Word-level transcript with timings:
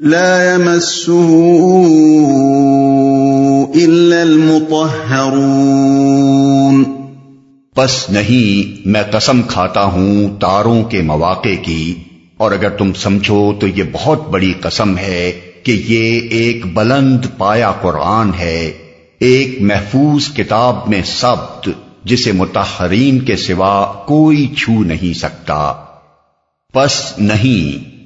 لا 0.00 0.54
يمسه 0.54 1.36
الا 3.74 4.20
المطهرون. 4.20 6.84
بس 7.76 8.10
نہیں، 8.10 8.88
میں 8.88 9.02
قسم 9.10 9.42
کھاتا 9.42 9.84
ہوں 9.84 10.40
تاروں 10.40 10.84
کے 10.84 11.02
مواقع 11.02 11.62
کی۔ 11.62 11.94
اور 12.36 12.52
اگر 12.52 12.70
تم 12.70 12.92
سمجھو 12.92 13.52
تو 13.60 13.66
یہ 13.66 13.82
بہت 13.92 14.30
بڑی 14.30 14.54
قسم 14.60 14.98
ہے 14.98 15.32
کہ 15.62 15.82
یہ 15.86 16.20
ایک 16.30 16.66
بلند 16.66 17.24
پایا 17.38 17.72
قرآن 17.82 18.30
ہے، 18.38 18.72
ایک 19.20 19.58
محفوظ 19.60 20.36
کتاب 20.36 20.88
میں 20.88 21.02
سبت 21.06 21.68
جسے 22.04 22.32
متحرین 22.32 23.20
کے 23.20 23.36
سوا 23.36 23.92
کوئی 24.06 24.46
چھو 24.46 24.84
نہیں 24.84 25.18
سکتا۔ 25.18 25.72
پس 26.72 27.18
نہیں 27.18 27.97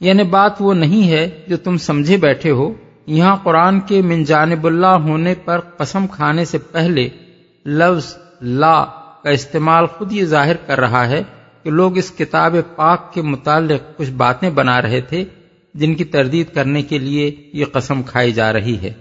یعنی 0.00 0.22
بات 0.22 0.52
وہ 0.60 0.74
نہیں 0.74 1.10
ہے 1.10 1.30
جو 1.48 1.56
تم 1.56 1.76
سمجھے 1.76 2.16
بیٹھے 2.16 2.50
ہو۔ 2.50 2.72
یہاں 3.06 3.36
قرآن 3.36 3.80
کے 3.80 4.02
من 4.02 4.24
جانب 4.24 4.66
اللہ 4.66 4.86
ہونے 4.86 5.34
پر 5.34 5.60
قسم 5.60 6.06
کھانے 6.06 6.44
سے 6.44 6.58
پہلے 6.58 7.08
لفظ 7.66 8.16
لا 8.42 8.84
کا 9.22 9.30
استعمال 9.30 9.86
خود 9.86 10.12
یہ 10.12 10.24
ظاہر 10.24 10.56
کر 10.56 10.80
رہا 10.80 11.08
ہے 11.08 11.22
کہ 11.62 11.70
لوگ 11.70 11.96
اس 11.96 12.10
کتاب 12.10 12.56
پاک 12.76 13.14
کے 13.14 13.22
متعلق 13.22 13.98
کچھ 13.98 14.10
باتیں 14.10 14.50
بنا 14.50 14.82
رہے 14.82 15.00
تھے 15.00 15.24
جن 15.74 15.94
کی 15.94 16.04
تردید 16.04 16.54
کرنے 16.54 16.82
کے 16.82 16.98
لیے 16.98 17.34
یہ 17.52 17.64
قسم 17.72 18.02
کھائی 18.02 18.32
جا 18.32 18.52
رہی 18.52 18.78
ہے۔ 18.82 18.92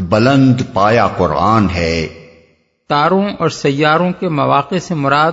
بلند 0.00 0.60
پایا 0.72 1.08
قرآن 1.08 1.70
ہے۔ 1.74 2.06
تاروں 2.88 3.28
اور 3.38 3.48
سیاروں 3.48 4.12
کے 4.20 4.28
مواقع 4.28 4.78
سے 4.82 4.94
مراد 4.94 5.32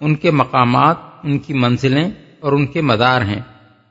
ان 0.00 0.14
کے 0.14 0.30
مقامات 0.30 0.96
ان 1.22 1.38
کی 1.38 1.54
منزلیں 1.54 2.10
اور 2.40 2.52
ان 2.52 2.66
کے 2.66 2.80
مدار 2.80 3.22
ہیں۔ 3.22 3.40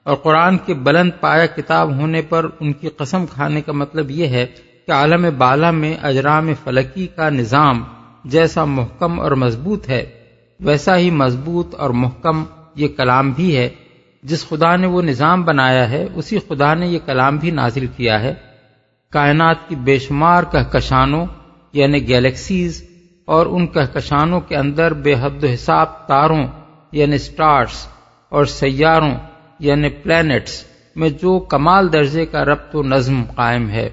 اور 0.04 0.16
قرآن 0.16 0.58
کے 0.58 0.74
بلند 0.74 1.12
پایا 1.20 1.46
کتاب 1.46 1.96
ہونے 1.96 2.22
پر 2.22 2.46
ان 2.60 2.74
کی 2.74 2.90
قسم 2.90 3.26
کھانے 3.26 3.62
کا 3.62 3.72
مطلب 3.72 4.12
یہ 4.12 4.28
ہے 4.28 4.46
کہ 4.88 4.92
عالم 4.92 5.26
بالا 5.38 5.72
میں 5.72 5.94
اجرام 6.02 6.54
فلکی 6.64 7.08
کا 7.08 7.30
نظام 7.30 7.84
جیسا 8.26 8.66
محکم 8.66 9.20
اور 9.20 9.32
مضبوط 9.32 9.90
ہے، 9.90 10.06
ویسا 10.60 10.98
ہی 10.98 11.12
مضبوط 11.12 11.76
اور 11.76 11.90
محکم 11.90 12.44
یہ 12.76 12.88
کلام 12.88 13.32
بھی 13.32 13.58
ہے۔ 13.58 13.70
جس 14.24 14.50
خدا 14.50 14.76
نے 14.76 14.88
وہ 14.88 15.02
نظام 15.02 15.44
بنایا 15.44 15.90
ہے، 15.90 16.08
اسی 16.16 16.40
خدا 16.40 16.74
نے 16.74 16.88
یہ 16.88 17.00
کلام 17.06 17.38
بھی 17.38 17.52
نازل 17.52 17.86
کیا 17.88 18.22
ہے۔ 18.22 18.34
کائنات 19.12 19.56
کی 19.68 19.76
بے 19.76 20.00
شمار 20.00 20.44
کہکشانوں 20.44 21.26
یعنی 21.74 22.08
گیلیکسیز 22.08 22.84
اور 23.26 23.46
ان 23.46 23.68
کہکشانوں 23.68 24.42
کے 24.42 24.56
اندر 24.56 24.94
بے 24.94 25.14
حد 25.14 25.44
و 25.44 25.48
حساب 25.48 26.08
تاروں 26.08 26.48
یعنی 26.92 27.18
سٹارز 27.18 27.88
اور 28.30 28.46
سیاروں 28.46 29.12
یعنی 29.64 29.90
پلانٹس 29.90 30.64
میں 30.96 31.10
جو 31.10 31.40
کمال 31.40 31.94
درجے 31.94 32.26
کا 32.26 32.46
ربط 32.46 32.76
و 32.76 32.84
نظم 32.84 33.24
قائم 33.36 33.70
ہے۔ 33.70 33.90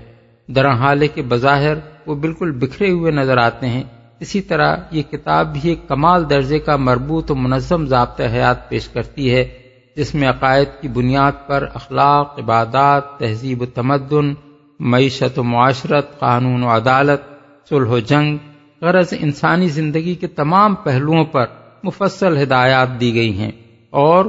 درحالے 0.48 1.08
کے 1.08 1.22
بظاہر 1.22 1.74
وہ 2.06 2.14
بالکل 2.14 2.50
بکھرے 2.50 2.90
ہوئے 2.90 3.12
نظر 3.12 3.38
آتے 3.38 3.68
ہیں۔ 3.68 3.82
اسی 4.20 4.40
طرح 4.40 4.76
یہ 4.90 5.02
کتاب 5.02 5.52
بھی 5.52 5.68
ایک 5.68 5.88
کمال 5.88 6.30
درجے 6.30 6.58
کا 6.58 6.76
مربوط 6.76 7.30
و 7.30 7.34
منظم 7.34 7.86
ضابطۂ 7.86 8.22
حیات 8.22 8.68
پیش 8.68 8.88
کرتی 8.88 9.34
ہے، 9.34 9.48
جس 9.96 10.14
میں 10.14 10.28
عقائد 10.28 10.68
کی 10.80 10.88
بنیاد 10.88 11.32
پر 11.46 11.66
اخلاق، 11.74 12.38
عبادات، 12.38 13.18
تہذیب 13.18 13.62
و 13.62 13.66
تمدن، 13.66 14.34
معیشت 14.80 15.38
و 15.38 15.42
معاشرت، 15.42 16.18
قانون 16.18 16.62
و 16.62 16.68
عدالت، 16.68 17.20
صلح 17.68 17.90
و 17.90 17.98
جنگ، 17.98 18.36
غرض 18.82 19.14
انسانی 19.20 19.68
زندگی 19.68 20.14
کے 20.14 20.26
تمام 20.26 20.74
پہلوؤں 20.74 21.24
پر 21.24 21.44
مفصل 21.82 22.42
ہدایات 22.42 23.00
دی 23.00 23.14
گئی 23.14 23.38
ہیں۔ 23.38 23.50
اور 23.90 24.24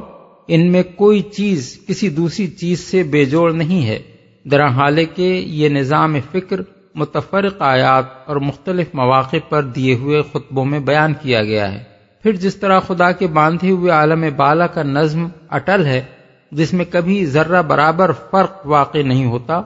ان 0.53 0.71
میں 0.71 0.83
کوئی 0.95 1.21
چیز 1.21 1.79
کسی 1.87 2.09
دوسری 2.09 2.47
چیز 2.47 2.79
سے 2.79 3.03
بے 3.03 3.25
جوڑ 3.25 3.53
نہیں 3.53 3.87
ہے۔ 3.87 3.99
درا 4.43 4.67
حال 4.67 5.05
کے 5.15 5.43
یہ 5.47 5.69
نظام 5.69 6.15
فکر، 6.31 6.61
متفرق 6.95 7.61
آیات 7.61 8.05
اور 8.25 8.35
مختلف 8.35 8.87
مواقع 8.93 9.37
پر 9.49 9.63
دیے 9.63 9.95
ہوئے 9.95 10.21
خطبوں 10.21 10.65
میں 10.65 10.79
بیان 10.79 11.13
کیا 11.21 11.43
گیا 11.43 11.71
ہے۔ 11.73 11.83
پھر 12.23 12.31
جس 12.31 12.55
طرح 12.55 12.79
خدا 12.79 13.11
کے 13.11 13.27
باندھے 13.27 13.71
ہوئے 13.71 13.91
عالم 13.91 14.25
بالا 14.35 14.67
کا 14.67 14.83
نظم 14.83 15.27
اٹل 15.49 15.85
ہے، 15.85 16.01
جس 16.51 16.73
میں 16.73 16.85
کبھی 16.89 17.25
ذرہ 17.25 17.61
برابر 17.61 18.11
فرق 18.11 18.67
واقع 18.67 19.03
نہیں 19.05 19.25
ہوتا، 19.25 19.61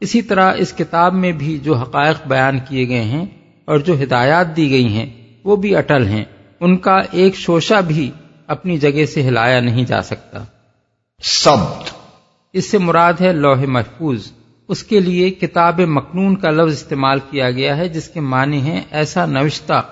اسی 0.00 0.22
طرح 0.22 0.52
اس 0.56 0.72
کتاب 0.72 1.14
میں 1.14 1.32
بھی 1.32 1.58
جو 1.58 1.74
حقائق 1.74 2.26
بیان 2.26 2.58
کیے 2.68 2.88
گئے 2.88 3.02
ہیں 3.02 3.26
اور 3.64 3.78
جو 3.78 4.02
ہدایات 4.02 4.56
دی 4.56 4.70
گئی 4.70 4.86
ہیں، 4.86 5.06
وہ 5.44 5.56
بھی 5.56 5.76
اٹل 5.76 6.06
ہیں۔ 6.06 6.24
ان 6.60 6.76
کا 6.76 6.96
ایک 7.10 7.34
شوشہ 7.34 7.80
بھی 7.86 8.10
اپنی 8.46 8.78
جگہ 8.78 9.06
سے 9.06 9.22
ہلایا 9.22 9.60
نہیں 9.60 9.84
جا 9.84 10.02
سکتا۔ 10.02 10.44
سبت۔ 11.22 11.90
اس 12.52 12.70
سے 12.70 12.78
مراد 12.78 13.12
ہے 13.20 13.32
لوح 13.32 13.64
محفوظ۔ 13.66 14.32
اس 14.68 14.82
کے 14.82 15.00
لیے 15.00 15.30
کتاب 15.30 15.80
مقنون 15.80 16.36
کا 16.36 16.50
لفظ 16.50 16.72
استعمال 16.72 17.18
کیا 17.30 17.50
گیا 17.50 17.76
ہے 17.76 17.88
جس 17.88 18.08
کے 18.08 18.20
معنی 18.20 18.60
ہیں 18.60 18.80
ایسا 18.90 19.26
نوشتہ 19.26 19.82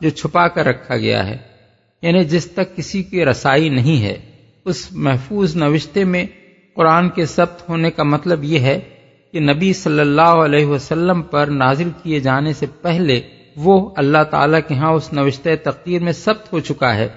جو 0.00 0.10
چھپا 0.10 0.48
کر 0.48 0.66
رکھا 0.66 0.96
گیا 0.96 1.26
ہے۔ 1.26 1.36
یعنی 2.02 2.24
جس 2.24 2.44
تک 2.44 2.76
کسی 2.76 3.02
کی 3.02 3.24
رسائی 3.24 3.68
نہیں 3.68 4.02
ہے۔ 4.02 4.18
اس 4.64 4.88
محفوظ 4.92 5.56
نوشتے 5.56 6.04
میں 6.04 6.26
قرآن 6.74 7.10
کے 7.10 7.24
ضبط 7.24 7.68
ہونے 7.68 7.90
کا 7.90 8.02
مطلب 8.02 8.44
یہ 8.44 8.58
ہے 8.58 8.80
کہ 9.32 9.40
نبی 9.40 9.72
صلی 9.72 10.00
اللہ 10.00 10.20
علیہ 10.20 10.66
وسلم 10.66 11.22
پر 11.22 11.46
نازل 11.46 11.90
کیے 12.02 12.20
جانے 12.20 12.52
سے 12.52 12.66
پہلے 12.82 13.20
وہ 13.56 13.90
اللہ 13.96 14.22
تعالی 14.30 14.56
کے 14.68 14.74
ہاں 14.74 14.90
اس 14.90 15.12
نوشتہ 15.12 15.48
تقدیر 15.62 16.02
میں 16.02 16.12
ثبت 16.12 16.52
ہو 16.52 16.60
چکا 16.60 16.94
ہے۔ 16.94 17.08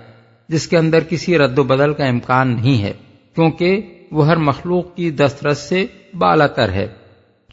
جس 0.50 0.68
کے 0.68 0.78
اندر 0.78 1.00
کسی 1.10 1.38
رد 1.38 1.60
و 1.60 1.64
بدل 1.64 1.94
کا 1.94 2.06
امکان 2.06 2.56
نہیں 2.56 2.84
ہے 2.84 2.94
کیونکہ 3.36 3.94
وہ 4.12 4.28
ہر 4.28 4.38
مخلوق 4.38 4.96
کی 4.96 5.12
دسترس 5.12 5.58
سے 5.58 5.86
بالا 6.14 6.48
تر 6.48 6.70
ہے۔ 6.70 6.88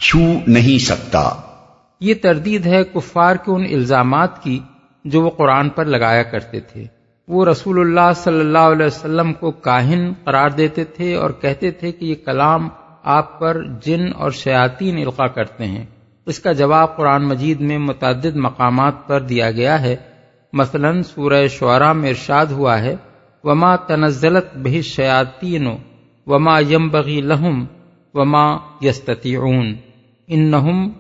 چھو 0.00 0.19
نہیں 0.47 0.78
سکتا۔ 0.78 1.31
یہ 2.00 2.15
تردید 2.22 2.66
ہے 2.66 2.84
کفار 2.84 3.37
کے 3.37 3.50
ان 3.50 3.65
الزامات 3.71 4.43
کی 4.43 4.59
جو 5.04 5.22
وہ 5.22 5.31
قرآن 5.31 5.69
پر 5.69 5.84
لگایا 5.84 6.22
کرتے 6.22 6.60
تھے۔ 6.60 6.84
وہ 7.28 7.44
رسول 7.44 7.81
اللہ 7.81 8.12
صلی 8.16 8.41
اللہ 8.41 8.59
علیہ 8.59 8.87
وسلم 8.87 9.33
کو 9.33 9.50
کاہن 9.50 10.12
قرار 10.25 10.50
دیتے 10.50 10.84
تھے 10.84 11.15
اور 11.15 11.31
کہتے 11.31 11.71
تھے 11.71 11.93
کہ 11.93 12.04
یہ 12.04 12.15
کلام 12.25 12.69
آپ 13.03 13.41
پر 13.41 13.62
جن 13.84 14.00
اور 14.15 14.31
شیاطین 14.31 14.99
القا 14.99 15.27
کرتے 15.27 15.65
ہیں۔ 15.65 15.87
اس 16.27 16.38
کا 16.38 16.53
جواب 16.53 16.97
قرآن 16.97 17.28
مجید 17.28 17.60
میں 17.60 17.78
متعدد 17.78 18.37
مقامات 18.37 19.06
پر 19.06 19.21
دیا 19.21 19.50
گیا 19.50 19.81
ہے۔ 19.81 19.97
مثلا 20.54 21.03
سورہ 21.03 21.47
شعرا 21.48 21.92
میں 21.92 22.09
ارشاد 22.09 22.47
ہوا 22.47 22.81
ہے، 22.81 22.97
وما 23.44 23.76
تنزلت 23.76 24.56
بہ 24.56 24.81
شیاطین 24.81 25.66
وما 26.26 26.59
یم 26.69 26.88
بغی 26.88 27.20
لہم 27.20 27.65
وما 28.15 28.56
یستون 28.81 29.75
ان 30.26 30.54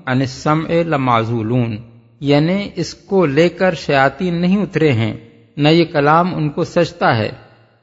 انسم 0.06 0.66
لمازولون 0.66 1.76
یعنی 2.20 2.70
اس 2.76 2.94
کو 2.94 3.26
لے 3.26 3.48
کر 3.48 3.74
شیاطین 3.74 4.34
نہیں 4.34 4.62
اترے 4.62 4.92
ہیں، 4.92 5.14
نہ 5.56 5.68
یہ 5.68 5.84
کلام 5.84 6.34
ان 6.34 6.50
کو 6.50 6.64
سجتا 6.64 7.16
ہے 7.16 7.30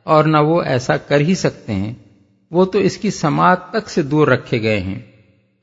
اور 0.04 0.24
نہ 0.24 0.38
وہ 0.38 0.62
ایسا 0.62 0.98
کر 0.98 1.20
ہی 1.20 1.36
سکتے 1.36 1.74
ہیں۔ 1.74 1.94
وہ 2.52 2.66
تو 2.66 2.80
اس 2.80 2.98
کی 2.98 3.12
سماعت 3.12 3.70
تک 3.72 3.90
سے 3.90 4.02
دور 4.02 4.28
رکھے 4.28 4.62
گئے 4.62 4.80
ہیں۔ 4.80 5.00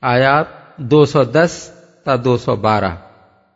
آیات 0.01 0.77
دو 0.77 1.05
سو 1.05 1.23
دس 1.23 1.71
تا 2.03 2.15
دو 2.23 2.37
سو 2.37 2.55
بارہ۔ 2.55 2.95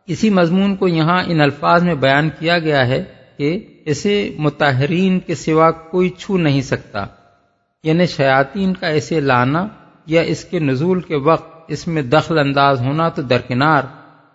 اسی 0.06 0.30
مضمون 0.30 0.76
کو 0.76 0.88
یہاں 0.88 1.22
ان 1.26 1.40
الفاظ 1.40 1.82
میں 1.82 1.94
بیان 1.94 2.30
کیا 2.38 2.58
گیا 2.58 2.86
ہے 2.86 3.04
کہ 3.38 3.58
اسے 3.84 4.34
متحرین 4.38 5.20
کے 5.20 5.34
سوا 5.34 5.70
کوئی 5.70 6.08
چھو 6.08 6.38
نہیں 6.38 6.60
سکتا 6.60 7.06
یعنی 7.84 8.06
شیاطین 8.06 8.74
کا 8.74 8.88
اسے 8.88 9.20
لانا 9.20 9.68
یا 10.06 10.20
اس 10.20 10.44
کے 10.44 10.58
نزول 10.58 11.00
کے 11.00 11.16
وقت 11.16 11.54
اس 11.68 11.88
میں 11.88 12.02
دخل 12.02 12.38
انداز 12.38 12.80
ہونا 12.80 13.08
تو 13.08 13.22
درکنار۔ 13.22 13.82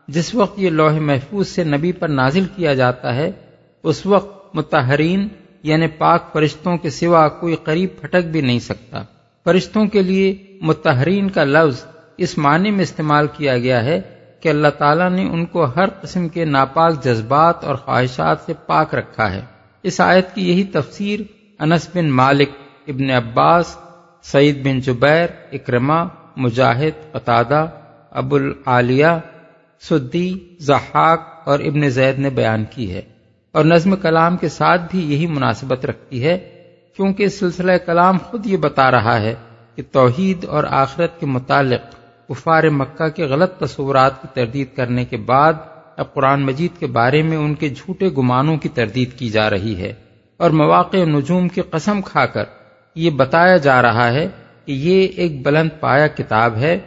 جس 0.08 0.36
وقت 0.36 0.60
یہ 0.60 0.70
لوح 0.70 1.00
محفوظ 1.00 1.48
سے 1.48 1.64
نبی 1.64 1.92
پر 1.92 2.08
نازل 2.08 2.46
کیا 2.56 2.74
جاتا 2.74 3.16
ہے، 3.16 3.32
اس 3.84 4.06
وقت 4.06 4.56
متحرین 4.56 5.28
یعنی 5.64 5.88
پاک 5.88 6.34
فرشتوں 6.34 6.78
کے 6.78 6.90
سوا 6.90 7.28
کوئی 7.28 7.56
قریب 7.64 7.90
پھٹک 8.02 8.26
بھی 8.32 8.42
نہیں 8.42 8.60
سکتا۔ 8.60 9.04
فرشتوں 9.44 9.86
کے 9.86 10.02
لیے 10.02 10.36
متحرین 10.62 11.30
کا 11.30 11.44
لفظ 11.44 11.86
اس 12.18 12.38
معنی 12.38 12.72
میں 12.72 12.84
استعمال 12.84 13.28
کیا 13.38 13.58
گیا 13.58 13.84
ہے 13.86 14.02
کہ 14.40 14.50
اللہ 14.50 14.68
تعالیٰ 14.68 15.10
نے 15.10 15.30
ان 15.30 15.46
کو 15.46 15.66
ہر 15.66 15.90
قسم 15.90 16.30
کے 16.30 16.46
ناپاک 16.46 17.04
جذبات 17.04 17.64
اور 17.64 17.76
خواہشات 17.76 18.38
سے 18.46 18.54
پاک 18.66 18.96
رکھا 18.96 19.32
ہے۔ 19.32 19.42
اس 19.84 20.02
آیت 20.02 20.36
کی 20.36 20.50
یہی 20.50 20.64
تفسیر 20.64 21.20
انس 21.60 21.90
بن 21.96 22.10
مالک، 22.10 22.50
ابن 22.88 23.10
عباس، 23.10 23.78
سعید 24.24 24.66
بن 24.66 24.80
جبیر 24.80 25.28
اکرما 25.52 26.04
مجاہد، 26.38 27.12
قطادہ 27.12 27.66
ابو 28.12 28.36
العالیہ 28.36 29.20
سدی 29.82 30.40
زحاق 30.60 31.20
اور 31.46 31.60
ابن 31.60 31.90
زید 31.90 32.20
نے 32.20 32.30
بیان 32.30 32.66
کی 32.70 32.94
ہے۔ 32.94 33.02
اور 33.52 33.66
نظم 33.66 33.96
کلام 33.96 34.38
کے 34.38 34.50
ساتھ 34.50 34.82
بھی 34.92 35.14
یہی 35.14 35.28
مناسبت 35.28 35.86
رکھتی 35.86 36.24
ہے، 36.24 36.64
کیونکہ 36.96 37.28
سلسلہ 37.28 37.72
کلام 37.86 38.18
خود 38.18 38.46
یہ 38.46 38.58
بتا 38.58 38.92
رہا 38.92 39.22
ہے 39.22 39.36
کہ 39.76 39.84
توحید 39.92 40.46
اور 40.46 40.64
آخرت 40.70 41.20
کے 41.20 41.26
متعلق 41.26 41.99
کفار 42.30 42.64
مکہ 42.64 43.10
کے 43.10 43.24
غلط 43.24 43.58
تصورات 43.58 44.22
کی 44.22 44.28
تردید 44.34 44.68
کرنے 44.76 45.06
کے 45.06 45.18
بعد 45.18 45.54
اب 45.98 46.14
قرآن 46.14 46.42
مجید 46.42 46.80
کے 46.80 46.88
بارے 46.88 47.22
میں 47.22 47.38
ان 47.38 47.56
کے 47.56 47.70
جھوٹے 47.70 48.10
گمانوں 48.18 48.58
کی 48.58 48.70
تردید 48.70 49.14
کی 49.14 49.30
جا 49.30 49.50
رہی 49.50 49.76
ہے 49.78 49.94
اور 50.38 50.50
مواقع 50.50 50.98
نجوم 50.98 51.48
کی 51.48 51.62
قسم 51.62 52.02
کھا 52.02 52.26
کر 52.26 52.44
یہ 52.96 53.10
بتایا 53.10 53.58
جا 53.58 53.82
رہا 53.82 54.14
ہے 54.14 54.28
کہ 54.66 54.72
یہ 54.72 55.08
ایک 55.16 55.42
بلند 55.46 55.70
پایا 55.80 56.08
کتاب 56.08 56.58
ہے۔ 56.58 56.80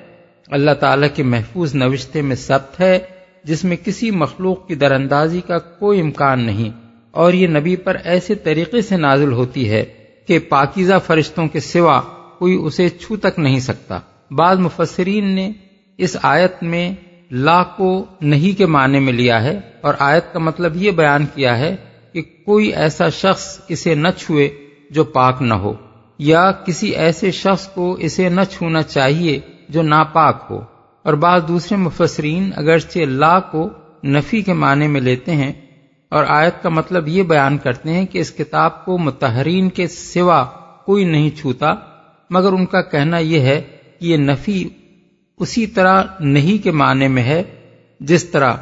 اللہ 0.48 0.70
تعالی 0.70 1.08
کے 1.14 1.22
محفوظ 1.22 1.74
نوشتے 1.74 2.22
میں 2.22 2.36
ثبت 2.36 2.80
ہے 2.80 2.98
جس 3.44 3.64
میں 3.64 3.76
کسی 3.84 4.10
مخلوق 4.10 4.68
کی 4.68 4.74
دراندازی 4.74 5.40
کا 5.40 5.58
کوئی 5.58 6.00
امکان 6.00 6.40
نہیں 6.40 6.70
اور 7.10 7.32
یہ 7.32 7.48
نبی 7.48 7.76
پر 7.76 7.96
ایسے 8.04 8.34
طریقے 8.34 8.80
سے 8.80 8.96
نازل 8.96 9.32
ہوتی 9.32 9.70
ہے 9.70 9.84
کہ 10.26 10.38
پاکیزہ 10.38 10.94
فرشتوں 11.06 11.48
کے 11.48 11.60
سوا 11.60 12.00
کوئی 12.38 12.54
اسے 12.54 12.88
چھو 12.88 13.16
تک 13.16 13.38
نہیں 13.38 13.60
سکتا۔ 13.60 13.98
بعض 14.36 14.58
مفسرین 14.58 15.24
نے 15.24 15.52
اس 15.98 16.16
آیت 16.22 16.62
میں 16.62 16.94
لا 17.30 17.62
کو 17.62 18.04
نہیں 18.20 18.58
کے 18.58 18.66
معنی 18.66 19.00
میں 19.00 19.12
لیا 19.12 19.42
ہے 19.42 19.60
اور 19.80 19.94
آیت 19.98 20.32
کا 20.32 20.38
مطلب 20.38 20.72
یہ 20.76 20.90
بیان 20.90 21.26
کیا 21.34 21.58
ہے 21.58 21.76
کہ 22.12 22.22
کوئی 22.46 22.66
ایسا 22.66 23.08
شخص 23.08 23.60
اسے 23.68 23.94
نہ 23.94 24.08
چھوئے 24.18 24.48
جو 24.90 25.04
پاک 25.04 25.42
نہ 25.42 25.54
ہو 25.54 25.72
یا 26.18 26.52
کسی 26.52 26.88
ایسے 26.88 27.30
شخص 27.30 27.68
کو 27.68 27.92
اسے 27.92 28.28
نہ 28.28 28.40
چھونا 28.50 28.82
چاہیے 28.82 29.40
جو 29.68 29.82
ناپاک 29.82 30.46
ہو۔ 30.50 30.60
اور 31.02 31.14
بعض 31.14 31.42
دوسرے 31.48 31.78
مفسرین 31.78 32.50
اگرچہ 32.56 32.98
لا 32.98 33.40
کو 33.40 33.68
نفی 34.04 34.42
کے 34.42 34.52
معنی 34.52 34.86
میں 34.86 35.00
لیتے 35.00 35.32
ہیں 35.32 35.52
اور 36.08 36.24
آیت 36.28 36.62
کا 36.62 36.68
مطلب 36.68 37.08
یہ 37.08 37.22
بیان 37.22 37.58
کرتے 37.58 37.90
ہیں 37.90 38.06
کہ 38.06 38.18
اس 38.18 38.30
کتاب 38.30 38.84
کو 38.84 38.98
متحرین 38.98 39.68
کے 39.68 39.86
سوا 39.88 40.44
کوئی 40.84 41.04
نہیں 41.04 41.30
چھوتا، 41.30 41.74
مگر 42.30 42.52
ان 42.52 42.66
کا 42.66 42.82
کہنا 42.82 43.18
یہ 43.18 43.40
ہے 43.40 43.62
یہ 44.02 44.16
نفی 44.16 44.68
اسی 45.38 45.66
طرح 45.66 46.02
نہیں 46.20 46.64
کے 46.64 46.70
معنی 46.70 47.08
میں 47.08 47.22
ہے 47.22 47.42
جس 48.00 48.24
طرح 48.24 48.54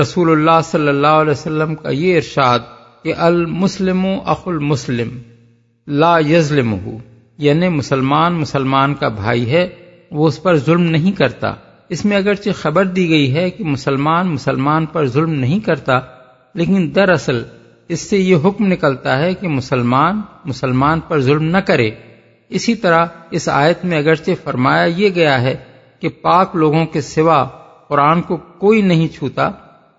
رسول 0.00 0.30
اللہ 0.30 0.60
صلی 0.64 0.88
اللہ 0.88 1.20
علیہ 1.20 1.30
وسلم 1.30 1.74
کا 1.74 1.90
یہ 1.90 2.16
ارشاد 2.16 2.58
کہ 3.02 3.14
المسلم 3.16 4.06
اخ 4.24 4.48
المسلم 4.48 5.08
لا 5.88 6.18
یزلم 6.18 6.76
یعنی 7.38 7.68
مسلمان 7.68 8.32
مسلمان 8.32 8.94
کا 8.94 9.08
بھائی 9.08 9.50
ہے، 9.50 9.68
وہ 10.10 10.28
اس 10.28 10.42
پر 10.42 10.56
ظلم 10.56 10.82
نہیں 10.82 11.12
کرتا۔ 11.12 11.52
اس 11.88 12.04
میں 12.04 12.16
اگرچہ 12.16 12.50
خبر 12.56 12.84
دی 12.84 13.08
گئی 13.08 13.34
ہے 13.34 13.50
کہ 13.50 13.64
مسلمان 13.64 14.28
مسلمان 14.28 14.86
پر 14.86 15.06
ظلم 15.06 15.30
نہیں 15.30 15.60
کرتا، 15.60 16.00
لیکن 16.54 16.90
دراصل 16.94 17.42
اس 17.88 18.00
سے 18.00 18.18
یہ 18.18 18.36
حکم 18.44 18.66
نکلتا 18.66 19.18
ہے 19.18 19.34
کہ 19.34 19.48
مسلمان 19.48 20.20
مسلمان 20.44 21.00
پر 21.00 21.20
ظلم 21.20 21.42
نہ 21.42 21.58
کرے۔ 21.58 21.90
اسی 22.48 22.74
طرح 22.74 23.06
اس 23.30 23.48
آیت 23.48 23.84
میں 23.84 23.98
اگرچہ 23.98 24.30
فرمایا 24.44 24.84
یہ 24.84 25.10
گیا 25.14 25.42
ہے 25.42 25.56
کہ 26.00 26.08
پاک 26.08 26.56
لوگوں 26.56 26.86
کے 26.86 27.00
سوا 27.00 27.44
قرآن 27.88 28.22
کو 28.22 28.36
کوئی 28.36 28.82
نہیں 28.82 29.08
چھوتا، 29.08 29.50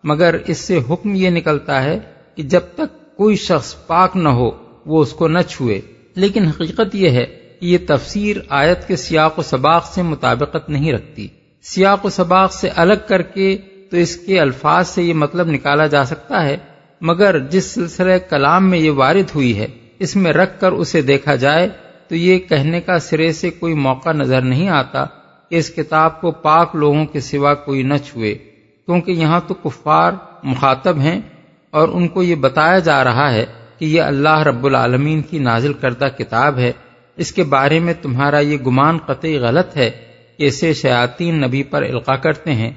مگر 0.04 0.36
اس 0.48 0.58
سے 0.58 0.80
حکم 0.90 1.16
یہ 1.16 1.30
نکلتا 1.30 1.84
ہے 1.84 2.00
کہ 2.36 2.44
جب 2.44 2.62
تک 2.76 3.18
کوئی 3.18 3.36
شخص 3.36 3.76
پاک 3.88 4.16
نہ 4.16 4.30
ہو، 4.30 4.52
وہ 4.86 5.02
اس 5.02 5.12
کو 5.12 5.28
نہ 5.28 5.40
چھوئے۔ 5.50 5.82
لیکن 6.16 6.46
حقیقت 6.46 6.96
یہ 6.96 7.10
ہے 7.10 7.26
کہ 7.60 7.66
یہ 7.66 7.78
تفسیر 7.88 8.38
آیت 8.50 8.88
کے 8.88 8.96
سیاق 8.96 9.40
و 9.40 9.42
سباق 9.42 9.86
سے 9.86 10.02
مطابقت 10.02 10.70
نہیں 10.70 10.94
رکھتی۔ 10.94 11.28
سیاق 11.64 12.06
و 12.06 12.10
سباق 12.10 12.54
سے 12.54 12.70
الگ 12.76 12.94
کر 13.08 13.22
کے 13.22 13.58
تو 13.92 13.98
اس 13.98 14.16
کے 14.16 14.40
الفاظ 14.40 14.88
سے 14.88 15.04
یہ 15.04 15.14
مطلب 15.14 15.48
نکالا 15.48 15.88
جا 15.88 16.06
سکتا 16.06 16.46
ہے، 16.46 16.58
مگر 17.02 17.40
جس 17.40 17.66
سلسلہ 17.66 18.18
کلام 18.30 18.70
میں 18.70 18.80
یہ 18.80 18.92
وارد 18.92 19.36
ہوئی 19.36 19.58
ہے، 19.58 19.68
اس 20.00 20.16
میں 20.16 20.34
رکھ 20.34 20.60
کر 20.60 20.72
اسے 20.72 21.02
دیکھا 21.02 21.36
جائے 21.36 21.70
تو 22.10 22.16
یہ 22.16 22.40
کہنے 22.40 22.82
کا 22.82 23.00
سرے 23.00 23.32
سے 23.32 23.50
کوئی 23.50 23.74
موقع 23.74 24.12
نظر 24.12 24.42
نہیں 24.42 24.70
آتا 24.70 25.06
کہ 25.50 25.56
اس 25.56 25.70
کتاب 25.70 26.22
کو 26.22 26.32
پاک 26.32 26.76
لوگوں 26.76 27.06
کے 27.06 27.20
سوا 27.20 27.54
کوئی 27.54 27.84
نہ 27.84 27.98
چھوئے، 27.98 28.34
کیونکہ 28.88 29.12
یہاں 29.12 29.40
تو 29.48 29.54
کفار 29.54 30.14
مخاطب 30.44 31.00
ہیں 31.00 31.22
اور 31.72 31.90
ان 31.90 32.08
کو 32.08 32.24
یہ 32.24 32.36
بتایا 32.36 32.80
جا 32.80 33.04
رہا 33.04 33.32
ہے 33.34 33.46
کہ 33.80 33.86
یہ 33.86 34.02
اللہ 34.02 34.40
رب 34.40 34.66
العالمین 34.66 35.22
کی 35.22 35.40
نازل 35.40 35.74
کردہ 35.74 36.08
کتاب 36.18 36.58
ہے۔ 36.58 36.72
اس 37.18 37.32
کے 37.32 37.44
بارے 37.44 37.80
میں 37.80 37.94
تمہارا 38.02 38.40
یہ 38.40 38.58
گمان 38.58 38.98
قطعی 38.98 39.38
غلط 39.38 39.78
ہے 39.78 39.90
کہ 40.38 40.48
اسے 40.48 40.74
شیاطین 40.74 41.42
نبی 41.42 41.64
پر 41.64 41.84
القا 41.84 42.16
کرتے 42.16 42.54
ہیں۔ 42.54 42.72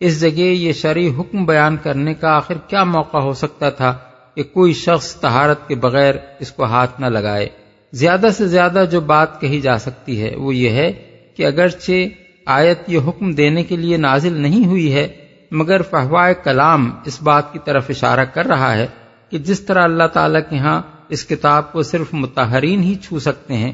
اس 0.00 0.20
جگہ 0.20 0.48
یہ 0.56 0.72
شرعی 0.72 1.08
حکم 1.08 1.44
بیان 1.44 1.76
کرنے 1.76 2.14
کا 2.14 2.36
آخر 2.36 2.54
کیا 2.68 2.84
موقع 2.84 3.18
ہو 3.18 3.32
سکتا 3.32 3.70
تھا 3.70 3.98
کہ 4.34 4.42
کوئی 4.42 4.72
شخص 4.72 5.14
تہارت 5.16 5.68
کے 5.68 5.74
بغیر 5.74 6.14
اس 6.40 6.52
کو 6.52 6.64
ہاتھ 6.64 7.00
نہ 7.00 7.06
لگائے۔ 7.06 7.48
زیادہ 7.94 8.28
سے 8.36 8.46
زیادہ 8.46 8.84
جو 8.90 9.00
بات 9.00 9.40
کہی 9.40 9.60
جا 9.60 9.78
سکتی 9.78 10.22
ہے 10.22 10.36
وہ 10.36 10.54
یہ 10.54 10.70
ہے 10.70 10.92
کہ 11.36 11.46
اگرچہ 11.46 11.92
آیت 12.46 12.78
یہ 12.88 12.98
حکم 12.98 13.32
دینے 13.32 13.62
کے 13.62 13.76
لیے 13.76 13.96
نازل 13.96 14.32
نہیں 14.32 14.66
ہوئی 14.66 14.94
ہے، 14.94 15.08
مگر 15.50 15.82
فہوائے 15.82 16.34
کلام 16.44 16.90
اس 17.04 17.22
بات 17.22 17.52
کی 17.52 17.58
طرف 17.64 17.84
اشارہ 17.88 18.24
کر 18.24 18.46
رہا 18.46 18.76
ہے 18.76 18.86
کہ 19.30 19.38
جس 19.38 19.60
طرح 19.60 19.84
اللہ 19.84 20.06
تعالیٰ 20.12 20.40
کے 20.50 20.58
ہاں 20.58 20.82
اس 21.08 21.24
کتاب 21.24 21.72
کو 21.72 21.82
صرف 21.82 22.06
متحرین 22.12 22.82
ہی 22.82 22.94
چھو 22.94 23.18
سکتے 23.18 23.54
ہیں، 23.54 23.72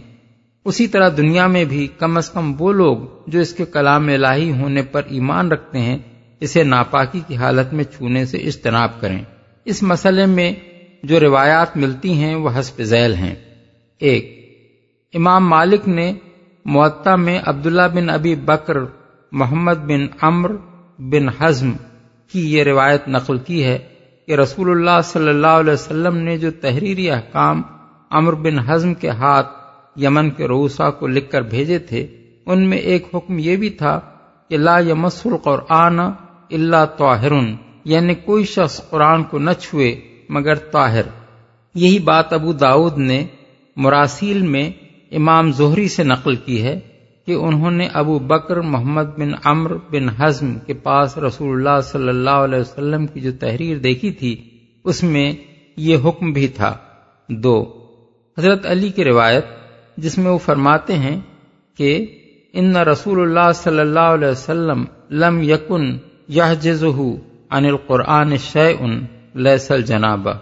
اسی 0.65 0.87
طرح 0.87 1.09
دنیا 1.17 1.47
میں 1.47 1.65
بھی 1.65 1.89
کم 1.99 2.17
از 2.17 2.31
کم 2.31 2.55
وہ 2.59 2.73
لوگ 2.73 2.97
جو 3.27 3.41
اس 3.41 3.53
کے 3.53 3.65
کلام 3.65 4.09
الہی 4.09 4.51
ہونے 4.53 4.83
پر 4.83 5.03
ایمان 5.09 5.53
رکھتے 5.53 5.79
ہیں، 5.79 5.99
اسے 6.41 6.63
ناپاکی 6.63 7.21
کی 7.27 7.37
حالت 7.37 7.73
میں 7.73 7.85
چھونے 7.85 8.27
سے 8.27 8.39
اجتناب 8.39 9.01
کریں۔ 9.01 9.23
اس 9.65 9.83
مسئلے 9.83 10.27
میں 10.27 10.53
جو 11.03 11.21
روایات 11.21 11.77
ملتی 11.77 12.13
ہیں 12.13 12.35
وہ 12.35 12.51
حسب 12.59 12.83
ذیل 12.83 13.15
ہیں۔ 13.15 13.35
ایک۔ 14.01 14.25
امام 15.15 15.49
مالک 15.49 15.89
نے 15.89 16.13
معطا 16.65 17.17
میں 17.17 17.39
عبداللہ 17.47 17.83
بن 17.95 18.11
ابی 18.11 18.35
بکر، 18.35 18.77
محمد 19.33 19.75
بن 19.75 20.07
امر 20.21 20.51
بن 20.99 21.29
حزم 21.29 21.73
کی 22.33 22.55
یہ 22.55 22.65
روایت 22.65 23.09
نقل 23.09 23.39
کی 23.39 23.65
ہے 23.65 23.79
کہ 24.27 24.33
رسول 24.33 24.71
اللہ 24.71 25.01
صلی 25.05 25.29
اللہ 25.29 25.47
علیہ 25.47 25.73
وسلم 25.73 26.17
نے 26.17 26.39
جو 26.39 26.51
تحریری 26.51 27.11
احکام 27.11 27.63
امر 28.11 28.33
بن 28.33 28.59
حزم 28.59 28.95
کے 28.95 29.09
ہاتھ 29.09 29.49
یمن 29.97 30.31
کے 30.31 30.49
روسا 30.49 30.91
کو 30.91 31.07
لکھ 31.07 31.31
کر 31.31 31.43
بھیجے 31.43 31.79
تھے، 31.79 32.07
ان 32.47 32.69
میں 32.69 32.79
ایک 32.79 33.09
حکم 33.15 33.39
یہ 33.39 33.57
بھی 33.57 33.71
تھا 33.71 34.01
کہ 34.49 34.57
لا 34.57 34.79
یمس 34.79 35.27
القرآن 35.27 36.01
اللہ 36.01 36.85
طاہر 36.99 37.33
یعنی 37.85 38.15
کوئی 38.15 38.45
شخص 38.45 38.91
قرآن 38.91 39.25
کو 39.25 39.39
نہ 39.39 39.51
چھوئے 39.61 40.01
مگر 40.29 40.55
طاہر۔ 40.55 41.03
یہی 41.75 41.99
بات 41.99 42.33
ابو 42.33 42.53
داود 42.53 42.99
نے 42.99 43.27
مراسیل 43.77 44.43
میں 44.43 44.71
امام 45.13 45.53
زہری 45.53 45.89
سے 45.89 46.05
نقل 46.05 46.35
کی 46.35 46.63
ہے 46.63 46.81
کہ 47.27 47.33
انہوں 47.33 47.71
نے 47.71 47.89
ابو 47.93 48.19
بکر، 48.19 48.57
محمد 48.57 49.19
بن 49.19 49.31
امر 49.45 49.75
بن 49.75 50.09
حزم 50.09 50.59
کے 50.59 50.75
پاس 50.75 51.19
رسول 51.19 51.57
اللہ 51.57 51.81
صلی 51.81 52.09
اللہ 52.09 52.31
علیہ 52.31 52.59
وسلم 52.59 53.07
کی 53.07 53.21
جو 53.21 53.31
تحریر 53.41 53.79
دیکھی 53.79 54.13
تھی، 54.13 54.45
اس 54.85 55.03
میں 55.03 55.33
یہ 55.77 55.97
حکم 56.05 56.33
بھی 56.33 56.49
تھا۔ 56.49 56.77
دو، 57.29 57.63
حضرت 58.39 58.67
علی 58.67 58.89
کی 58.89 59.05
روایت، 59.05 59.45
جس 59.97 60.19
میں 60.19 60.31
وہ 60.31 60.39
فرماتے 60.39 60.95
ہیں 60.95 61.21
کہ 61.75 62.07
ان 62.53 62.77
رسول 62.77 63.21
اللہ 63.21 63.53
صلی 63.53 63.81
اللہ 63.81 64.15
علیہ 64.15 64.29
وسلم 64.29 64.85
لم 65.11 65.43
یکن 65.43 65.99
یہ 66.29 66.55
جزہ 66.61 67.01
عن 67.51 67.65
القرآن 67.65 68.37
شیء 68.37 68.87
لیسل 69.35 69.83
جنابہ 69.83 70.33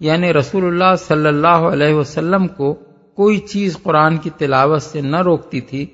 یعنی 0.00 0.32
رسول 0.32 0.64
اللہ 0.64 0.96
صلی 0.98 1.26
اللہ 1.26 1.46
علیہ 1.46 1.94
وسلم 1.94 2.46
کو 2.48 2.74
کوئی 3.14 3.38
چیز 3.38 3.76
قرآن 3.82 4.16
کی 4.16 4.30
تلاوت 4.30 4.82
سے 4.82 5.00
نہ 5.00 5.22
روکتی 5.22 5.60
تھی 5.60 5.86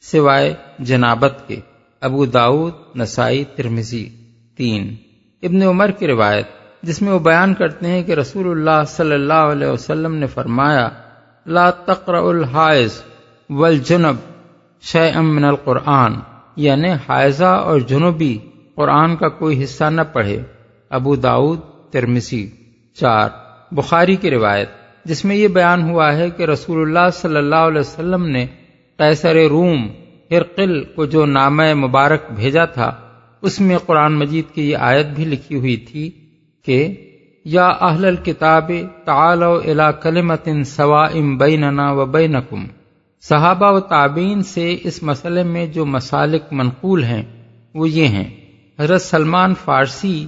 سوائے 0.00 0.54
جنابت 0.78 1.48
کے۔ 1.48 1.56
ابو 2.00 2.26
داود 2.26 2.72
نسائی 2.96 3.44
ترمزی 3.44 4.08
تین۔ 4.56 4.94
ابن 5.42 5.62
عمر 5.62 5.90
کی 5.90 6.06
روایت، 6.06 6.46
جس 6.82 7.02
میں 7.02 7.12
وہ 7.12 7.18
بیان 7.18 7.54
کرتے 7.54 7.86
ہیں 7.86 8.02
کہ 8.02 8.12
رسول 8.12 8.50
اللہ 8.50 8.84
صلی 8.86 9.14
اللہ 9.14 9.32
علیہ 9.32 9.68
وسلم 9.68 10.14
نے 10.14 10.26
فرمایا، 10.26 10.88
لا 11.46 11.70
تقرأ 11.70 12.20
الحائز 12.20 13.02
والجنب 13.50 14.16
شیئا 14.82 15.20
من 15.20 15.44
القرآن۔ 15.44 16.12
یعنی 16.56 16.88
حائزہ 17.08 17.44
اور 17.44 17.80
جنوبی 17.80 18.38
قرآن 18.74 19.16
کا 19.16 19.28
کوئی 19.28 19.64
حصہ 19.64 19.84
نہ 19.84 20.00
پڑھے۔ 20.12 20.42
ابو 20.90 21.16
داود 21.16 21.60
ترمسی 21.90 22.50
چار۔ 22.94 23.43
بخاری 23.74 24.16
کی 24.16 24.30
روایت، 24.30 24.68
جس 25.04 25.24
میں 25.24 25.36
یہ 25.36 25.48
بیان 25.48 25.82
ہوا 25.82 26.16
ہے 26.16 26.30
کہ 26.30 26.42
رسول 26.42 26.80
اللہ 26.80 27.10
صلی 27.12 27.36
اللہ 27.36 27.64
علیہ 27.68 27.80
وسلم 27.80 28.26
نے 28.26 28.46
قیصر 28.98 29.36
روم 29.50 29.86
ہرقل 30.30 30.82
کو 30.84 31.04
جو 31.04 31.24
نامہ 31.26 31.62
مبارک 31.74 32.30
بھیجا 32.30 32.64
تھا، 32.64 32.92
اس 33.42 33.60
میں 33.60 33.78
قرآن 33.78 34.12
مجید 34.12 34.54
کی 34.54 34.70
یہ 34.70 34.76
آیت 34.80 35.06
بھی 35.06 35.24
لکھی 35.24 35.56
ہوئی 35.56 35.76
تھی 35.76 36.10
کہ، 36.64 36.94
یا 37.44 37.66
اہل 37.66 38.04
الکتاب 38.04 38.70
تعالوا 39.04 39.58
الى 39.64 39.90
کلمت 40.02 40.48
سوائم 40.66 41.36
بیننا 41.38 41.90
و 41.92 42.04
بینکم۔ 42.06 42.64
صحابہ 43.22 43.70
و 43.72 43.80
تابعین 43.80 44.42
سے 44.42 44.76
اس 44.84 45.02
مسئلے 45.02 45.42
میں 45.42 45.66
جو 45.66 45.84
مسالک 45.86 46.52
منقول 46.52 47.04
ہیں، 47.04 47.22
وہ 47.74 47.88
یہ 47.88 48.06
ہیں، 48.06 48.28
حضرت 48.78 49.02
سلمان 49.02 49.54
فارسی 49.64 50.26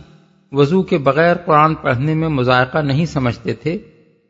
وضو 0.53 0.83
کے 0.83 0.99
بغیر 0.99 1.37
قرآن 1.37 1.75
پڑھنے 1.75 2.15
میں 2.15 2.29
مذائقہ 2.29 2.79
نہیں 2.79 3.07
سمجھتے 3.07 3.53
تھے، 3.53 3.79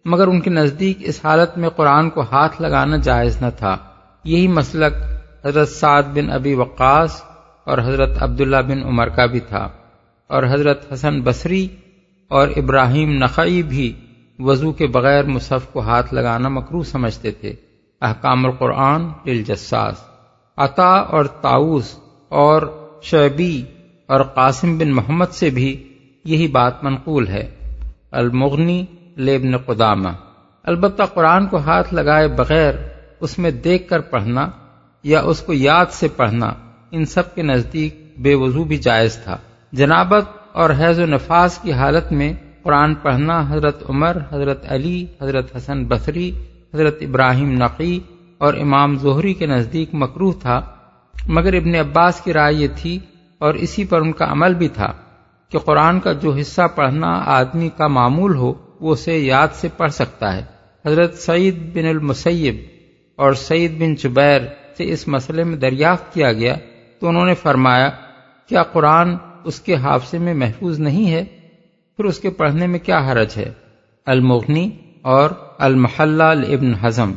مگر 0.05 0.27
ان 0.27 0.41
کے 0.41 0.51
نزدیک 0.51 0.99
اس 1.01 1.21
حالت 1.25 1.59
میں 1.59 1.69
قرآن 1.69 2.11
کو 2.11 2.21
ہاتھ 2.21 2.63
لگانا 2.63 2.97
جائز 2.97 3.43
نہ 3.43 3.47
تھا۔ 3.59 3.77
یہی 4.25 4.49
مسلک 4.49 4.95
حضرت 5.47 5.69
سعد 5.69 6.03
بن 6.03 6.31
ابی 6.31 6.55
وقاص 6.55 7.23
اور 7.65 7.79
حضرت 7.79 8.23
عبداللہ 8.23 8.57
بن 8.57 8.83
عمر 8.83 9.09
کا 9.09 9.27
بھی 9.27 9.41
تھا۔ 9.41 9.69
اور 10.27 10.43
حضرت 10.43 10.93
حسن 10.93 11.21
بصری 11.23 11.69
اور 12.29 12.49
ابراہیم 12.57 13.13
نقعی 13.13 13.63
بھی 13.63 13.93
وضو 14.39 14.73
کے 14.73 14.87
بغیر 14.87 15.25
مصحف 15.25 15.69
کو 15.73 15.81
ہاتھ 15.81 16.15
لگانا 16.15 16.49
مکرو 16.49 16.83
سمجھتے 16.83 17.31
تھے۔ 17.31 17.55
احکام 18.01 18.47
القرآن 18.47 19.07
دلجساس 19.27 19.95
عطا 20.57 20.93
اور 20.93 21.25
تاؤس 21.25 21.99
اور 22.29 22.89
شعبی 23.03 23.63
اور 24.07 24.21
قاسم 24.21 24.79
بن 24.79 24.91
محمد 24.91 25.27
سے 25.27 25.51
بھی 25.51 25.93
یہی 26.27 26.49
بات 26.49 26.85
منقول 26.85 27.29
ہے۔ 27.29 27.51
المغنی 28.11 28.85
لیبن 29.17 29.57
قدامہ۔ 29.57 30.09
البتہ 30.65 31.03
قرآن 31.03 31.47
کو 31.47 31.57
ہاتھ 31.57 31.95
لگائے 31.95 32.29
بغیر 32.29 32.75
اس 33.21 33.39
میں 33.39 33.51
دیکھ 33.51 33.89
کر 33.89 34.01
پڑھنا 34.01 34.51
یا 35.03 35.21
اس 35.21 35.41
کو 35.41 35.53
یاد 35.53 35.87
سے 35.91 36.09
پڑھنا 36.09 36.53
ان 36.91 37.05
سب 37.05 37.35
کے 37.35 37.43
نزدیک 37.43 38.15
بے 38.19 38.35
وضو 38.35 38.65
بھی 38.65 38.77
جائز 38.77 39.17
تھا۔ 39.17 39.37
جنابت 39.73 40.25
اور 40.53 40.71
حیض 40.71 41.01
و 41.01 41.07
نفاس 41.07 41.59
کی 41.59 41.73
حالت 41.73 42.13
میں 42.13 42.33
قرآن 42.63 42.95
پڑھنا 42.95 43.45
حضرت 43.49 43.91
عمر، 43.91 44.17
حضرت 44.33 44.65
علی، 44.69 45.07
حضرت 45.23 45.57
حسن 45.57 45.85
بصری، 45.85 46.33
حضرت 46.75 46.97
ابراہیم 47.01 47.53
نقی 47.53 48.01
اور 48.39 48.55
امام 48.55 48.99
ظہری 48.99 49.35
کے 49.35 49.47
نزدیک 49.47 49.89
مکروح 49.93 50.33
تھا، 50.41 50.61
مگر 51.29 51.53
ابن 51.53 51.75
عباس 51.75 52.21
کی 52.21 52.33
رائے 52.33 52.55
یہ 52.55 52.69
تھی 52.77 52.99
اور 53.39 53.55
اسی 53.55 53.85
پر 53.85 54.01
ان 54.01 54.13
کا 54.13 54.25
عمل 54.33 54.55
بھی 54.55 54.69
تھا۔ 54.69 54.93
کہ 55.51 55.59
قرآن 55.59 56.01
کا 56.01 56.13
جو 56.13 56.33
حصہ 56.33 56.63
پڑھنا 56.75 57.23
آدمی 57.27 57.69
کا 57.77 57.87
معمول 57.87 58.37
ہو، 58.37 58.53
وہ 58.81 58.93
اسے 58.93 59.19
یاد 59.19 59.49
سے 59.53 59.69
پڑھ 59.77 59.93
سکتا 59.93 60.37
ہے۔ 60.37 60.43
حضرت 60.87 61.15
سعید 61.15 61.75
بن 61.75 61.87
المسیب 61.87 62.57
اور 63.17 63.33
سعید 63.33 63.81
بن 63.81 63.97
چبیر 63.97 64.41
سے 64.77 64.93
اس 64.93 65.09
مسئلے 65.09 65.45
میں 65.45 65.57
دریافت 65.57 66.15
کیا 66.15 66.33
گیا 66.33 66.55
تو 67.01 67.09
انہوں 67.09 67.27
نے 67.27 67.35
فرمایا، 67.35 67.91
کیا 68.49 68.63
قرآن 68.63 69.17
اس 69.45 69.61
کے 69.61 69.75
حادثے 69.75 70.19
میں 70.19 70.35
محفوظ 70.35 70.81
نہیں 70.81 71.11
ہے؟ 71.11 71.25
پھر 71.97 72.05
اس 72.05 72.19
کے 72.19 72.31
پڑھنے 72.31 72.67
میں 72.67 72.79
کیا 72.79 72.99
حرج 72.99 73.33
ہے؟ 73.37 73.53
المغنی 74.07 74.71
اور 75.03 75.31
المحلہ 75.59 76.23
ابن 76.23 76.87
ہضم 76.87 77.13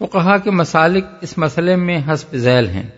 وہ 0.00 0.06
کہا 0.06 0.36
کہ 0.36 0.50
مسالک 0.50 1.04
اس 1.20 1.38
مسئلے 1.38 1.76
میں 1.76 2.00
حسب 2.08 2.36
ذیل 2.36 2.68
ہیں۔ 2.68 2.90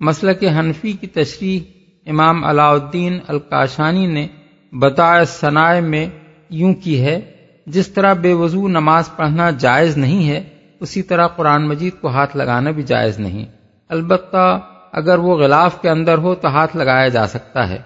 مسئلہ 0.00 0.32
کے 0.32 0.48
حنفی 0.48 0.92
کی 0.92 1.06
تشریح 1.06 1.60
امام 2.06 2.44
علاء 2.44 2.70
الدین 2.70 3.18
الکاشانی 3.28 4.06
نے 4.06 4.26
بتائے 4.72 5.24
ثنائے 5.24 5.80
میں 5.80 6.06
یوں 6.50 6.74
کی 6.74 7.04
ہے، 7.04 7.20
جس 7.66 7.88
طرح 7.88 8.12
بے 8.12 8.32
وضو 8.32 8.68
نماز 8.68 9.16
پڑھنا 9.16 9.50
جائز 9.50 9.96
نہیں 9.96 10.28
ہے، 10.28 10.44
اسی 10.80 11.02
طرح 11.02 11.26
قرآن 11.26 11.68
مجید 11.68 12.00
کو 12.00 12.08
ہاتھ 12.08 12.36
لگانا 12.36 12.70
بھی 12.70 12.82
جائز 12.82 13.18
نہیں۔ 13.18 13.46
البتہ 13.88 14.60
اگر 14.92 15.18
وہ 15.18 15.36
غلاف 15.36 15.82
کے 15.82 15.90
اندر 15.90 16.18
ہو 16.18 16.34
تو 16.34 16.48
ہاتھ 16.48 16.76
لگایا 16.76 17.08
جا 17.08 17.26
سکتا 17.26 17.68
ہے۔ 17.68 17.78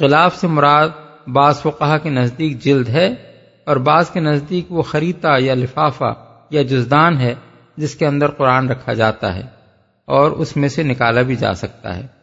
غلاف 0.00 0.36
سے 0.36 0.46
مراد 0.46 0.88
بعض 1.26 1.60
فقہ 1.60 1.98
کے 2.02 2.10
نزدیک 2.10 2.62
جلد 2.62 2.88
ہے 2.88 3.14
اور 3.64 3.76
بعض 3.76 4.10
کے 4.10 4.20
نزدیک 4.20 4.72
وہ 4.72 4.82
خریتا 4.82 5.28
یا 5.38 5.54
لفافہ 5.54 6.14
یا 6.50 6.62
جزدان 6.62 7.20
ہے، 7.20 7.34
جس 7.76 7.94
کے 7.94 8.06
اندر 8.06 8.28
قرآن 8.28 8.68
رکھا 8.68 8.92
جاتا 8.92 9.34
ہے 9.34 9.42
اور 10.04 10.30
اس 10.30 10.56
میں 10.56 10.68
سے 10.68 10.82
نکالا 10.82 11.22
بھی 11.22 11.36
جا 11.36 11.54
سکتا 11.54 11.96
ہے۔ 11.96 12.15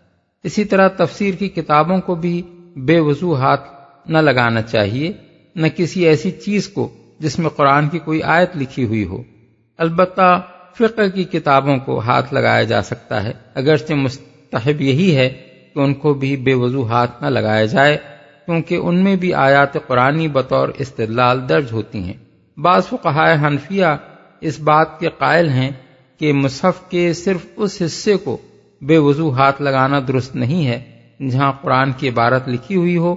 اسی 0.44 0.66
طرح 0.66 0.88
تفسیر 0.88 1.34
کی 1.34 1.50
کتابوں 1.50 1.98
کو 1.98 2.16
بھی 2.16 2.42
بے 2.76 3.00
وضو 3.00 3.36
ہاتھ 3.36 3.70
نہ 4.06 4.18
لگانا 4.18 4.62
چاہیے، 4.62 5.12
نہ 5.56 5.68
کسی 5.76 6.06
ایسی 6.06 6.32
چیز 6.32 6.70
کو 6.70 6.94
جس 7.20 7.40
میں 7.40 7.50
قرآن 7.50 7.90
کی 7.90 8.00
کوئی 8.00 8.24
آیت 8.24 8.58
لکھی 8.58 8.86
ہوئی 8.86 9.06
ہو۔ 9.06 9.24
البتہ 9.78 10.42
فقہ 10.74 11.10
کی 11.14 11.24
کتابوں 11.24 11.78
کو 11.78 12.00
ہاتھ 12.00 12.34
لگایا 12.34 12.64
جا 12.64 12.82
سکتا 12.82 13.24
ہے۔ 13.24 13.32
اگرچہ 13.54 13.94
مستحب 13.94 14.82
یہی 14.82 15.16
ہے 15.16 15.30
کہ 15.74 15.80
ان 15.80 15.94
کو 15.94 16.14
بھی 16.14 16.38
بے 16.38 16.54
وضو 16.54 16.88
ہاتھ 16.88 17.24
نہ 17.24 17.28
لگایا 17.28 17.66
جائے، 17.66 17.98
کیونکہ 18.46 18.76
ان 18.76 18.96
میں 18.96 19.16
بھی 19.16 19.34
آیات 19.34 19.88
قرآنی 19.88 20.28
بطور 20.28 20.70
استدلال 20.78 21.50
درج 21.50 21.66
ہوتی 21.72 22.00
ہیں۔ 22.00 22.14
بعض 22.60 22.88
فقہائے 22.88 23.38
حنفیہ 23.48 23.86
اس 24.42 24.60
بات 24.60 25.00
کے 25.00 25.10
قائل 25.18 25.50
ہیں 25.50 25.72
کہ 26.18 26.34
مصحف 26.34 26.90
کے 26.90 27.14
صرف 27.14 27.46
اس 27.56 27.82
حصے 27.86 28.18
کو 28.18 28.38
بے 28.88 28.98
وضو 28.98 29.34
ہاتھ 29.34 29.62
لگانا 29.62 30.00
درست 30.08 30.36
نہیں 30.36 30.68
ہے، 30.68 30.92
جہاں 31.30 31.52
قرآن 31.62 31.92
کی 31.92 32.10
عبارت 32.10 32.50
لکھی 32.50 32.76
ہوئی 32.76 32.98
ہو۔ 32.98 33.16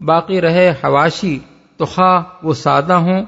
باقی 0.00 0.40
رہے 0.40 0.70
حواشی، 0.70 1.38
تو 1.76 1.84
خواہ 1.84 2.22
وہ 2.42 2.54
سادہ 2.54 2.92
ہوں 2.92 3.24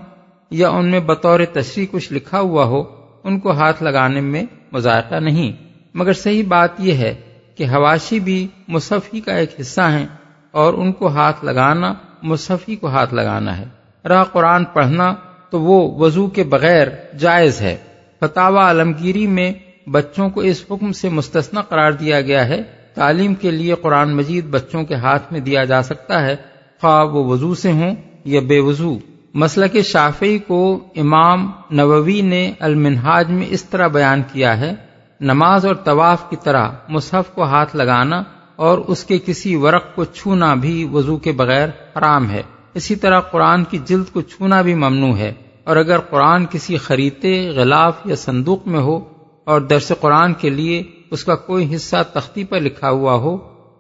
یا 0.51 0.69
ان 0.69 0.89
میں 0.89 1.01
بطور 1.01 1.41
تشریح 1.53 1.87
کچھ 1.91 2.13
لکھا 2.13 2.41
ہوا 2.41 2.65
ہو، 2.65 2.85
ان 3.25 3.41
کو 3.41 3.51
ہاتھ 3.51 3.83
لگانے 3.83 4.21
میں 4.21 4.43
مذائقہ 4.73 5.15
نہیں۔ 5.15 5.53
مگر 5.95 6.13
صحیح 6.13 6.43
بات 6.49 6.71
یہ 6.79 6.93
ہے 6.93 7.15
کہ 7.57 7.65
حواشی 7.65 8.21
بھی 8.21 8.47
مصحف 8.69 9.15
ہی 9.15 9.21
کا 9.21 9.33
ایک 9.33 9.61
حصہ 9.61 9.81
ہیں 9.81 10.07
اور 10.51 10.75
ان 10.75 10.93
کو 10.93 11.09
ہاتھ 11.09 11.45
لگانا 11.45 11.95
مصحفی 12.23 12.77
کو 12.77 12.87
ہاتھ 12.87 13.15
لگانا 13.15 13.59
ہے۔ 13.59 13.65
رہا 14.09 14.25
قرآن 14.25 14.65
پڑھنا 14.65 15.15
تو 15.51 15.61
وہ 15.61 15.99
وضو 15.99 16.27
کے 16.27 16.45
بغیر 16.45 16.89
جائز 17.19 17.61
ہے۔ 17.61 17.77
فتح 18.21 18.41
عالمگیری 18.41 19.27
میں 19.27 19.53
بچوں 19.91 20.31
کو 20.31 20.41
اس 20.41 20.65
حکم 20.71 20.93
سے 20.93 21.09
مستثنا 21.09 21.63
قرار 21.63 21.93
دیا 21.93 22.21
گیا 22.21 22.49
ہے۔ 22.49 22.63
تعلیم 22.95 23.35
کے 23.35 23.51
لیے 23.51 23.75
قرآن 23.75 24.17
مجید 24.17 24.47
بچوں 24.47 24.85
کے 24.85 24.95
ہاتھ 24.95 25.33
میں 25.33 25.41
دیا 25.41 25.65
جا 25.65 25.83
سکتا 25.83 26.27
ہے۔ 26.27 26.37
خواہ 26.81 27.05
وہ 27.05 27.25
وضو 27.25 27.55
سے 27.55 27.73
ہوں 27.73 27.95
یا 28.25 28.41
بے 28.41 28.61
وضو۔ 28.61 28.99
مسئلہ 29.35 29.67
کے 29.67 29.83
شافعی 29.83 30.39
کو 30.39 30.85
امام 30.97 31.51
نووی 31.71 32.21
نے 32.21 32.53
المنہاج 32.61 33.31
میں 33.31 33.47
اس 33.51 33.65
طرح 33.65 33.87
بیان 33.89 34.23
کیا 34.33 34.61
ہے۔ 34.61 34.75
نماز 35.21 35.67
اور 35.67 35.75
طواف 35.75 36.31
کی 36.31 36.37
طرح 36.43 36.69
مصحف 36.89 37.35
کو 37.35 37.45
ہاتھ 37.45 37.77
لگانا 37.77 38.23
اور 38.57 38.79
اس 38.79 39.05
کے 39.05 39.19
کسی 39.27 39.57
ورق 39.57 39.95
کو 39.95 40.05
چھونا 40.05 40.55
بھی 40.55 40.89
وضو 40.93 41.17
کے 41.17 41.33
بغیر 41.33 41.69
حرام 41.99 42.31
ہے۔ 42.31 42.43
اسی 42.75 42.97
طرح 42.97 43.21
قرآن 43.21 43.65
کی 43.65 43.79
جلد 43.85 44.05
کو 44.13 44.21
چھونا 44.21 44.63
بھی 44.63 44.75
ممنوع 44.75 45.17
ہے۔ 45.17 45.33
اور 45.65 45.77
اگر 45.77 45.99
قرآن 45.99 46.47
کسی 46.47 46.77
خریدے 46.77 47.49
غلاف 47.49 47.95
یا 48.05 48.17
صندوق 48.17 48.67
میں 48.67 48.81
ہو 48.81 49.18
اور 49.49 49.61
درس 49.61 49.93
قرآن 50.01 50.35
کے 50.35 50.51
لیے 50.51 50.83
اس 51.11 51.25
کا 51.25 51.35
کوئی 51.35 51.75
حصہ 51.75 51.97
تختی 52.13 52.45
پر 52.45 52.61
لکھا 52.61 52.91
ہوا 52.91 53.15
ہو 53.15 53.37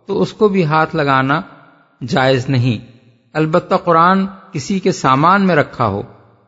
تو 0.06 0.22
اس 0.22 0.32
کو 0.32 0.48
بھی 0.48 0.64
ہاتھ 0.64 0.96
لگانا 0.96 1.40
جائز 2.06 2.48
نہیں۔ 2.48 2.78
البتہ 3.32 3.74
قرآن 3.74 4.26
کسی 4.52 4.78
کے 4.78 4.92
سامان 4.92 5.46
میں 5.46 5.56
رکھا 5.56 5.88
ہو 5.88 6.02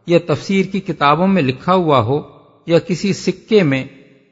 یا 0.07 0.19
تفسیر 0.27 0.67
کی 0.67 0.81
کتابوں 0.81 1.27
میں 1.27 1.43
لکھا 1.43 1.75
ہوا 1.75 2.01
ہو 2.01 2.21
یا 2.67 2.79
کسی 2.79 3.13
سکے 3.13 3.63
میں 3.63 3.85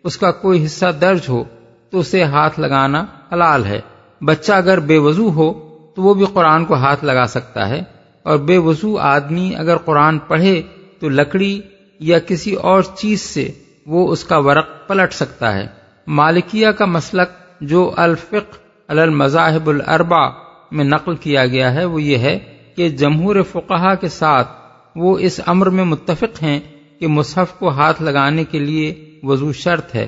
اس 0.05 0.17
کا 0.17 0.31
کوئی 0.31 0.65
حصہ 0.65 0.87
درج 1.01 1.21
ہو 1.29 1.45
تو 1.91 1.99
اسے 1.99 2.23
ہاتھ 2.23 2.61
لگانا 2.61 3.05
حلال 3.33 3.65
ہے۔ 3.65 3.81
بچہ 4.21 4.53
اگر 4.53 4.81
بے 4.81 4.99
وضو 4.99 5.31
ہو 5.31 5.53
تو 5.97 6.03
وہ 6.03 6.15
بھی 6.15 6.27
قرآن 6.33 6.65
کو 6.65 6.75
ہاتھ 6.75 7.05
لگا 7.05 7.27
سکتا 7.27 7.69
ہے۔ 7.69 7.83
اور 8.23 8.39
بے 8.39 8.59
وضو 8.59 8.99
آدمی 8.99 9.55
اگر 9.57 9.77
قرآن 9.77 10.19
پڑھے 10.19 10.63
تو 11.01 11.09
لکڑی 11.09 11.61
یا 12.01 12.19
کسی 12.19 12.55
اور 12.55 12.83
چیز 12.83 13.21
سے 13.21 13.53
وہ 13.89 14.13
اس 14.13 14.25
کا 14.25 14.39
ورق 14.39 14.67
پلٹ 14.87 15.13
سکتا 15.13 15.55
ہے۔ 15.55 15.67
مالکیہ 16.07 16.69
کا 16.69 16.85
مسلک 16.85 17.29
جو 17.61 17.95
الفق 17.97 18.57
المذاہب 18.89 19.69
الربا 19.69 20.29
میں 20.73 20.85
نقل 20.85 21.17
کیا 21.17 21.47
گیا 21.47 21.75
ہے 21.75 21.85
وہ 21.85 22.03
یہ 22.03 22.19
ہے 22.19 22.39
کہ 22.77 22.89
جمہور 22.89 23.37
فقہا 23.53 23.95
کے 23.95 24.09
ساتھ 24.09 24.49
وہ 24.97 25.19
اس 25.19 25.41
امر 25.47 25.71
میں 25.71 25.85
متفق 25.85 26.43
ہیں 26.43 26.61
کہ 27.01 27.07
مصحف 27.07 27.59
کو 27.59 27.69
ہاتھ 27.69 28.03
لگانے 28.03 28.45
کے 28.45 28.59
لیے 28.59 29.19
وضو 29.23 29.53
شرط 29.53 29.95
ہے۔ 29.95 30.07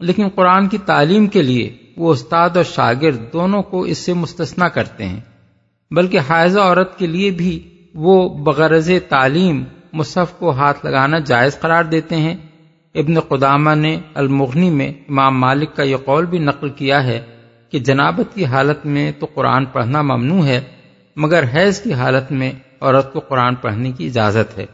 لیکن 0.00 0.28
قرآن 0.34 0.68
کی 0.68 0.78
تعلیم 0.78 1.26
کے 1.26 1.42
لیے 1.42 1.76
وہ 1.96 2.12
استاد 2.12 2.50
اور 2.54 2.64
شاگرد 2.64 3.32
دونوں 3.32 3.62
کو 3.62 3.80
اس 3.80 3.98
سے 3.98 4.12
مستثنا 4.12 4.68
کرتے 4.68 5.04
ہیں۔ 5.08 5.20
بلکہ 5.90 6.18
حائضہ 6.28 6.60
عورت 6.60 6.98
کے 6.98 7.06
لیے 7.06 7.30
بھی 7.30 7.68
وہ 7.94 8.28
بغرض 8.28 8.90
تعلیم 9.08 9.64
مصحف 9.92 10.38
کو 10.38 10.50
ہاتھ 10.50 10.86
لگانا 10.86 11.18
جائز 11.18 11.60
قرار 11.60 11.84
دیتے 11.84 12.16
ہیں۔ 12.16 12.36
ابن 12.94 13.20
قدامہ 13.20 13.74
نے 13.74 14.00
المغنی 14.14 14.70
میں 14.70 14.88
امام 14.88 15.40
مالک 15.40 15.76
کا 15.76 15.82
یہ 15.82 15.96
قول 15.96 16.26
بھی 16.26 16.38
نقل 16.38 16.68
کیا 16.68 17.04
ہے 17.04 17.20
کہ 17.70 17.78
جنابت 17.78 18.34
کی 18.34 18.44
حالت 18.44 18.86
میں 18.86 19.12
تو 19.18 19.26
قرآن 19.34 19.64
پڑھنا 19.64 20.02
ممنوع 20.02 20.44
ہے، 20.46 20.60
مگر 21.16 21.44
حیض 21.54 21.80
کی 21.80 21.92
حالت 21.92 22.32
میں 22.32 22.52
عورت 22.80 23.12
کو 23.12 23.20
قرآن 23.20 23.54
پڑھنے 23.54 23.92
کی 23.92 24.06
اجازت 24.06 24.58
ہے۔ 24.58 24.66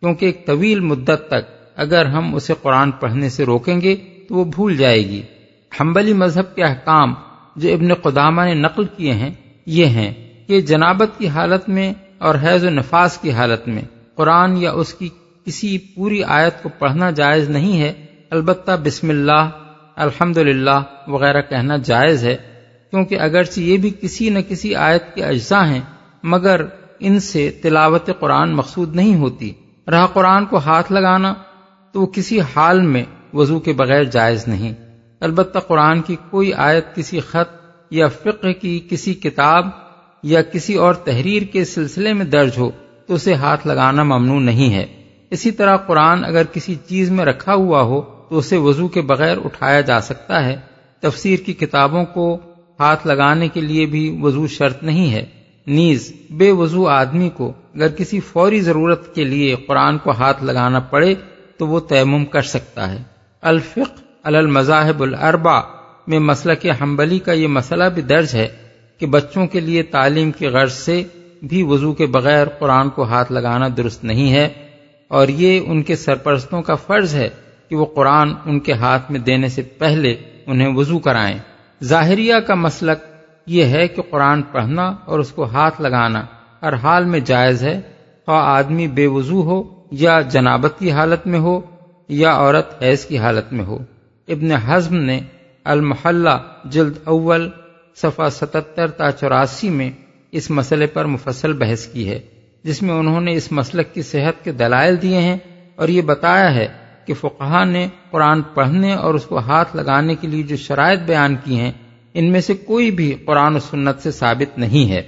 کیونکہ 0.00 0.26
ایک 0.26 0.46
طویل 0.46 0.80
مدت 0.80 1.28
تک 1.28 1.70
اگر 1.76 2.06
ہم 2.06 2.34
اسے 2.34 2.54
قرآن 2.62 2.90
پڑھنے 2.90 3.28
سے 3.28 3.44
روکیں 3.44 3.80
گے 3.80 3.96
تو 4.28 4.34
وہ 4.34 4.44
بھول 4.44 4.76
جائے 4.76 5.06
گی۔ 5.06 5.22
حنبلی 5.80 6.12
مذہب 6.12 6.54
کے 6.54 6.64
احکام 6.64 7.14
جو 7.56 7.72
ابن 7.72 7.94
قدامہ 7.94 8.42
نے 8.42 8.54
نقل 8.54 8.84
کیے 8.84 9.12
ہیں، 9.12 9.30
یہ 9.66 9.86
ہیں 9.86 10.14
کہ 10.46 10.60
جنابت 10.60 11.18
کی 11.18 11.28
حالت 11.28 11.68
میں 11.68 11.92
اور 12.18 12.34
حیض 12.42 12.64
و 12.64 12.70
نفاس 12.70 13.18
کی 13.18 13.30
حالت 13.30 13.68
میں 13.68 13.82
قرآن 14.14 14.56
یا 14.56 14.72
اس 14.72 14.94
کی 14.94 15.08
کسی 15.44 15.78
پوری 15.78 16.24
آیت 16.24 16.62
کو 16.62 16.68
پڑھنا 16.78 17.10
جائز 17.10 17.50
نہیں 17.50 17.80
ہے۔ 17.80 17.92
البتہ 18.30 18.70
بسم 18.84 19.10
اللہ 19.10 19.50
الحمد 19.96 20.38
وغیرہ 21.06 21.42
کہنا 21.42 21.76
جائز 21.76 22.24
ہے۔ 22.24 22.36
کیونکہ 22.90 23.20
اگرچہ 23.20 23.60
یہ 23.60 23.76
بھی 23.76 23.90
کسی 24.00 24.28
نہ 24.28 24.38
کسی 24.48 24.74
آیت 24.74 25.14
کے 25.14 25.24
اجزاء 25.24 25.64
ہیں، 25.64 25.80
مگر 26.22 26.60
ان 26.98 27.20
سے 27.20 27.50
تلاوت 27.62 28.10
قرآن 28.20 28.52
مقصود 28.52 28.96
نہیں 28.96 29.14
ہوتی۔ 29.14 29.52
رہا 29.90 30.06
قرآن 30.06 30.44
کو 30.44 30.58
ہاتھ 30.58 30.92
لگانا 30.92 31.34
تو 31.92 32.00
وہ 32.00 32.06
کسی 32.06 32.40
حال 32.40 32.80
میں 32.80 33.04
وضو 33.34 33.58
کے 33.58 33.72
بغیر 33.72 34.04
جائز 34.04 34.48
نہیں۔ 34.48 34.74
البتہ 35.20 35.58
قرآن 35.58 36.02
کی 36.02 36.16
کوئی 36.30 36.52
آیت 36.52 36.94
کسی 36.94 37.20
خط 37.20 37.60
یا 37.90 38.08
فقہ 38.08 38.52
کی 38.60 38.86
کسی 38.90 39.14
کتاب 39.14 39.66
یا 40.22 40.42
کسی 40.42 40.74
اور 40.74 40.94
تحریر 40.94 41.42
کے 41.42 41.64
سلسلے 41.64 42.12
میں 42.12 42.24
درج 42.24 42.50
ہو 42.58 42.70
تو 43.06 43.14
اسے 43.14 43.34
ہاتھ 43.34 43.66
لگانا 43.66 44.02
ممنوع 44.02 44.40
نہیں 44.40 44.74
ہے۔ 44.74 44.86
اسی 45.30 45.50
طرح 45.50 45.76
قرآن 45.76 46.24
اگر 46.24 46.42
کسی 46.52 46.74
چیز 46.88 47.10
میں 47.10 47.24
رکھا 47.24 47.54
ہوا 47.54 47.82
ہو 47.82 48.00
تو 48.00 48.38
اسے 48.38 48.56
وضو 48.56 48.88
کے 48.88 49.00
بغیر 49.00 49.36
اٹھایا 49.44 49.80
جا 49.80 50.00
سکتا 50.00 50.44
ہے۔ 50.44 50.56
تفسیر 51.00 51.38
کی 51.38 51.52
کتابوں 51.52 52.04
کو 52.04 52.38
ہاتھ 52.80 53.06
لگانے 53.06 53.48
کے 53.48 53.60
لیے 53.60 53.86
بھی 53.86 54.18
وضو 54.22 54.46
شرط 54.46 54.82
نہیں 54.82 55.12
ہے۔ 55.12 55.26
نیز، 55.66 56.12
بے 56.30 56.50
وضو 56.50 56.88
آدمی 56.88 57.28
کو 57.28 57.52
اگر 57.74 57.88
کسی 57.88 58.20
فوری 58.20 58.60
ضرورت 58.60 59.14
کے 59.14 59.24
لیے 59.24 59.54
قرآن 59.54 59.98
کو 59.98 60.10
ہاتھ 60.10 60.44
لگانا 60.44 60.80
پڑے 60.80 61.14
تو 61.56 61.66
وہ 61.66 61.80
تیمم 61.80 62.24
کر 62.24 62.42
سکتا 62.42 62.92
ہے۔ 62.92 63.02
الفق 63.42 64.00
المذاہب 64.22 65.00
الاربع 65.00 65.60
میں 66.06 66.18
مسئلہ 66.18 66.54
کے 66.54 66.70
حنبلی 66.70 67.18
کا 67.18 67.32
یہ 67.32 67.46
مسئلہ 67.46 67.84
بھی 67.84 68.02
درج 68.02 68.34
ہے 68.34 68.48
کہ 68.98 69.06
بچوں 69.06 69.46
کے 69.46 69.60
لیے 69.60 69.82
تعلیم 69.82 70.32
کی 70.32 70.46
غرض 70.46 70.72
سے 70.72 71.02
بھی 71.42 71.62
وضو 71.62 71.92
کے 71.92 72.06
بغیر 72.06 72.46
قرآن 72.48 72.90
کو 72.90 73.02
ہاتھ 73.02 73.32
لگانا 73.32 73.68
درست 73.76 74.04
نہیں 74.04 74.32
ہے۔ 74.32 74.69
اور 75.10 75.28
یہ 75.28 75.60
ان 75.66 75.82
کے 75.82 75.96
سرپرستوں 75.96 76.62
کا 76.62 76.74
فرض 76.74 77.14
ہے 77.14 77.28
کہ 77.68 77.76
وہ 77.76 77.84
قرآن 77.84 78.32
ان 78.44 78.60
کے 78.60 78.72
ہاتھ 78.72 79.10
میں 79.10 79.20
دینے 79.20 79.48
سے 79.48 79.62
پہلے 79.62 80.16
انہیں 80.46 80.76
وضو 80.76 80.98
کرائیں۔ 80.98 81.38
ظاہریہ 81.84 82.34
کا 82.34 82.54
مسلک 82.54 82.98
یہ 83.46 83.64
ہے 83.64 83.88
کہ 83.88 84.02
قرآن 84.02 84.42
پڑھنا 84.42 84.94
اور 85.04 85.18
اس 85.18 85.32
کو 85.32 85.44
ہاتھ 85.44 85.80
لگانا 85.80 86.26
ہر 86.62 86.74
حال 86.74 87.04
میں 87.04 87.20
جائز 87.20 87.62
ہے۔ 87.62 87.80
خواہ 88.26 88.44
آدمی 88.44 88.88
بے 88.88 89.06
وضو 89.06 89.42
ہو 89.42 89.62
یا 89.90 90.20
جنابت 90.20 90.78
کی 90.78 90.90
حالت 90.90 91.26
میں 91.26 91.38
ہو 91.38 91.60
یا 92.08 92.32
عورت 92.34 92.82
حیض 92.82 93.06
کی 93.06 93.18
حالت 93.18 93.52
میں 93.52 93.64
ہو۔ 93.64 93.78
ابن 94.28 94.52
حزم 94.52 94.96
نے 94.96 95.20
المحلہ 95.64 96.38
جلد 96.64 96.96
اول 97.04 97.48
صفحہ 97.96 98.28
ستتر 98.28 98.86
تا 98.88 99.12
چوراسی 99.12 99.70
میں 99.70 99.90
اس 100.32 100.50
مسئلے 100.50 100.86
پر 100.86 101.04
مفصل 101.04 101.52
بحث 101.52 101.86
کی 101.86 102.08
ہے۔ 102.08 102.20
جس 102.64 102.82
میں 102.82 102.94
انہوں 102.94 103.20
نے 103.20 103.34
اس 103.34 103.52
مسلک 103.52 103.94
کی 103.94 104.02
صحت 104.02 104.44
کے 104.44 104.52
دلائل 104.52 105.02
دیے 105.02 105.18
ہیں 105.18 105.36
اور 105.76 105.88
یہ 105.88 106.02
بتایا 106.02 106.54
ہے 106.54 106.68
کہ 107.06 107.14
فقہ 107.14 107.64
نے 107.64 107.86
قرآن 108.10 108.42
پڑھنے 108.42 108.94
اور 108.94 109.14
اس 109.14 109.24
کو 109.24 109.38
ہاتھ 109.38 109.76
لگانے 109.76 110.14
کے 110.14 110.26
لیے 110.26 110.42
جو 110.42 110.56
شرائط 110.56 111.00
بیان 111.00 111.36
کی 111.44 111.56
ہیں 111.56 111.72
ان 112.14 112.32
میں 112.32 112.40
سے 112.40 112.54
کوئی 112.54 112.90
بھی 112.90 113.14
قرآن 113.24 113.56
و 113.56 113.58
سنت 113.58 114.02
سے 114.02 114.10
ثابت 114.10 114.58
نہیں 114.58 114.92
ہے۔ 114.92 115.02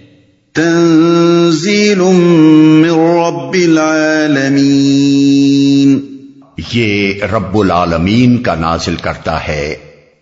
تنزیل 0.53 1.99
من 1.99 2.91
رب 2.91 3.53
العالمین۔ 3.53 6.17
یہ 6.73 7.25
رب 7.25 7.59
العالمین 7.59 8.43
کا 8.43 8.55
نازل 8.55 8.97
کرتا 8.97 9.49
ہے۔ 9.49 9.75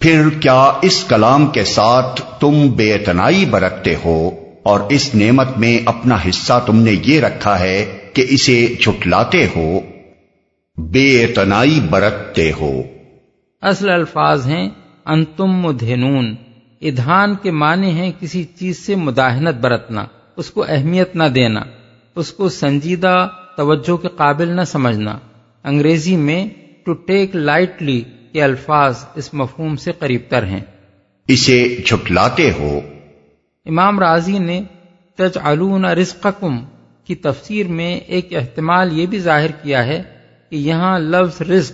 پھر 0.00 0.22
کیا 0.40 0.72
اس 0.82 1.04
کلام 1.04 1.46
کے 1.46 1.64
ساتھ 1.64 2.40
تم 2.40 2.68
بے 2.76 2.94
اتنائی 2.94 3.44
برتتے 3.44 3.94
ہو 4.04 4.30
اور 4.62 4.80
اس 4.88 5.14
نعمت 5.14 5.46
میں 5.56 5.78
اپنا 5.84 6.18
حصہ 6.28 6.62
تم 6.66 6.76
نے 6.76 6.96
یہ 7.04 7.20
رکھا 7.20 7.60
ہے 7.60 7.98
کہ 8.12 8.26
اسے 8.28 8.74
چھٹلاتے 8.80 9.46
ہو؟ 9.56 9.80
بے 10.76 11.24
اتنائی 11.24 11.80
برتتے 11.90 12.52
ہو۔ 12.60 12.82
اصل 13.62 13.88
الفاظ 13.88 14.46
ہیں 14.46 14.70
انتم 15.06 15.46
مدھنون 15.46 16.34
ادھان 16.80 17.34
کے 17.34 17.50
معنی 17.50 17.90
ہیں 17.90 18.12
کسی 18.20 18.44
چیز 18.44 18.86
سے 18.86 18.94
مداحنت 18.94 19.54
برتنا 19.54 20.04
اس 20.36 20.50
کو 20.50 20.64
اہمیت 20.68 21.16
نہ 21.16 21.24
دینا۔ 21.24 21.60
اس 22.20 22.32
کو 22.32 22.48
سنجیدہ 22.48 23.28
توجہ 23.56 23.96
کے 23.96 24.08
قابل 24.16 24.48
نہ 24.48 24.64
سمجھنا۔ 24.64 25.18
انگریزی 25.64 26.16
میں 26.16 26.46
ٹو 26.84 26.92
ٹیک 26.92 27.36
لائٹلی 27.36 28.02
کے 28.32 28.42
الفاظ 28.42 29.04
اس 29.14 29.34
مفہوم 29.34 29.76
سے 29.76 29.92
قریب 29.92 30.20
تر 30.28 30.42
ہیں۔ 30.42 30.60
اسے 31.28 31.76
جھٹلاتے 31.86 32.50
ہو۔ 32.52 32.80
امام 33.66 34.00
راضی 34.00 34.38
نے 34.38 34.62
تج 35.14 35.38
رزقکم 36.00 36.58
کی 37.04 37.14
تفسیر 37.14 37.68
میں 37.68 37.96
ایک 37.96 38.34
احتمال 38.34 38.98
یہ 38.98 39.06
بھی 39.06 39.18
ظاہر 39.18 39.50
کیا 39.50 39.86
ہے 39.86 40.02
کہ 40.50 40.56
یہاں 40.56 40.98
لفظ 40.98 41.42
رزق 41.42 41.72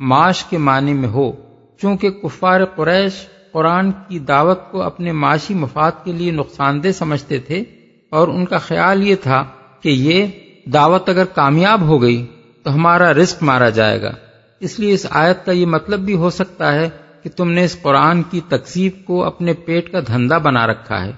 معاش 0.00 0.44
کے 0.44 0.58
معنی 0.58 0.92
میں 0.92 1.08
ہو 1.08 1.32
چونکہ 1.80 2.10
کفار 2.10 2.64
قریش 2.64 3.12
قرآن 3.52 3.92
کی 4.08 4.18
دعوت 4.18 4.70
کو 4.70 4.82
اپنے 4.82 5.12
معاشی 5.12 5.54
مفاد 5.54 5.92
کے 6.04 6.12
لیے 6.12 6.30
نقصان 6.30 6.82
دہ 6.84 6.92
سمجھتے 6.92 7.38
تھے 7.38 7.64
اور 8.10 8.28
ان 8.28 8.44
کا 8.44 8.58
خیال 8.58 9.08
یہ 9.08 9.16
تھا 9.22 9.44
کہ 9.82 9.88
یہ 9.88 10.26
دعوت 10.66 11.08
اگر 11.08 11.24
کامیاب 11.24 11.80
ہو 11.80 12.02
گئی 12.02 12.26
تو 12.62 12.74
ہمارا 12.74 13.14
رزق 13.14 13.42
مارا 13.42 13.68
جائے 13.68 14.02
گا۔ 14.02 14.12
اس 14.60 14.80
لیے 14.80 14.94
اس 14.94 15.06
آیت 15.10 15.46
کا 15.46 15.52
یہ 15.52 15.66
مطلب 15.66 16.00
بھی 16.00 16.14
ہو 16.14 16.30
سکتا 16.30 16.74
ہے 16.74 16.90
کہ 17.22 17.30
تم 17.36 17.50
نے 17.50 17.64
اس 17.64 17.76
قرآن 17.82 18.22
کی 18.22 18.40
تقسیب 18.48 18.92
کو 19.04 19.24
اپنے 19.24 19.52
پیٹ 19.52 19.92
کا 19.92 20.00
دھندا 20.00 20.38
بنا 20.38 20.66
رکھا 20.66 21.04
ہے۔ 21.04 21.12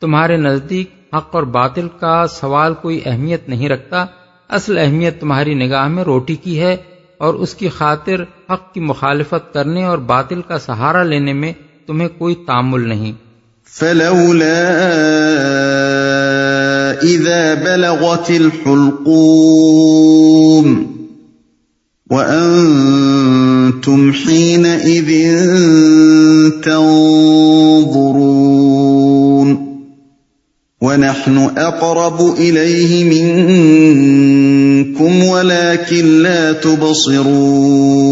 تمہارے 0.00 0.36
نزدیک 0.36 1.14
حق 1.16 1.34
اور 1.34 1.42
باطل 1.42 1.88
کا 2.00 2.26
سوال 2.26 2.74
کوئی 2.74 3.00
اہمیت 3.04 3.48
نہیں 3.48 3.68
رکھتا۔ 3.68 4.04
اصل 4.48 4.78
اہمیت 4.78 5.20
تمہاری 5.20 5.54
نگاہ 5.54 5.88
میں 5.88 6.04
روٹی 6.04 6.34
کی 6.34 6.60
ہے 6.60 6.76
اور 7.18 7.34
اس 7.34 7.54
کی 7.54 7.68
خاطر 7.68 8.22
حق 8.22 8.74
کی 8.74 8.80
مخالفت 8.80 9.54
کرنے 9.54 9.84
اور 9.84 9.98
باطل 9.98 10.42
کا 10.42 10.58
سہارا 10.58 11.02
لینے 11.02 11.32
میں 11.32 11.52
تمہیں 11.86 12.08
کوئی 12.08 12.34
تعمل 12.34 12.88
نہیں۔ 12.88 13.12
فلولا 13.64 14.72
اذا 17.02 17.54
بلغت 17.54 18.30
وَأَنتُمْ 22.10 24.12
حِينَئِذٍ 24.12 25.10
تَنظُرُونَ 26.62 27.96
وَنَحْنُ 30.82 31.38
أَقْرَبُ 31.58 32.34
إِلَيْهِ 32.38 33.04
مِنكُمْ 33.04 35.24
وَلَكِنْ 35.24 36.22
لَا 36.22 36.52
تُبْصِرُونَ 36.52 38.06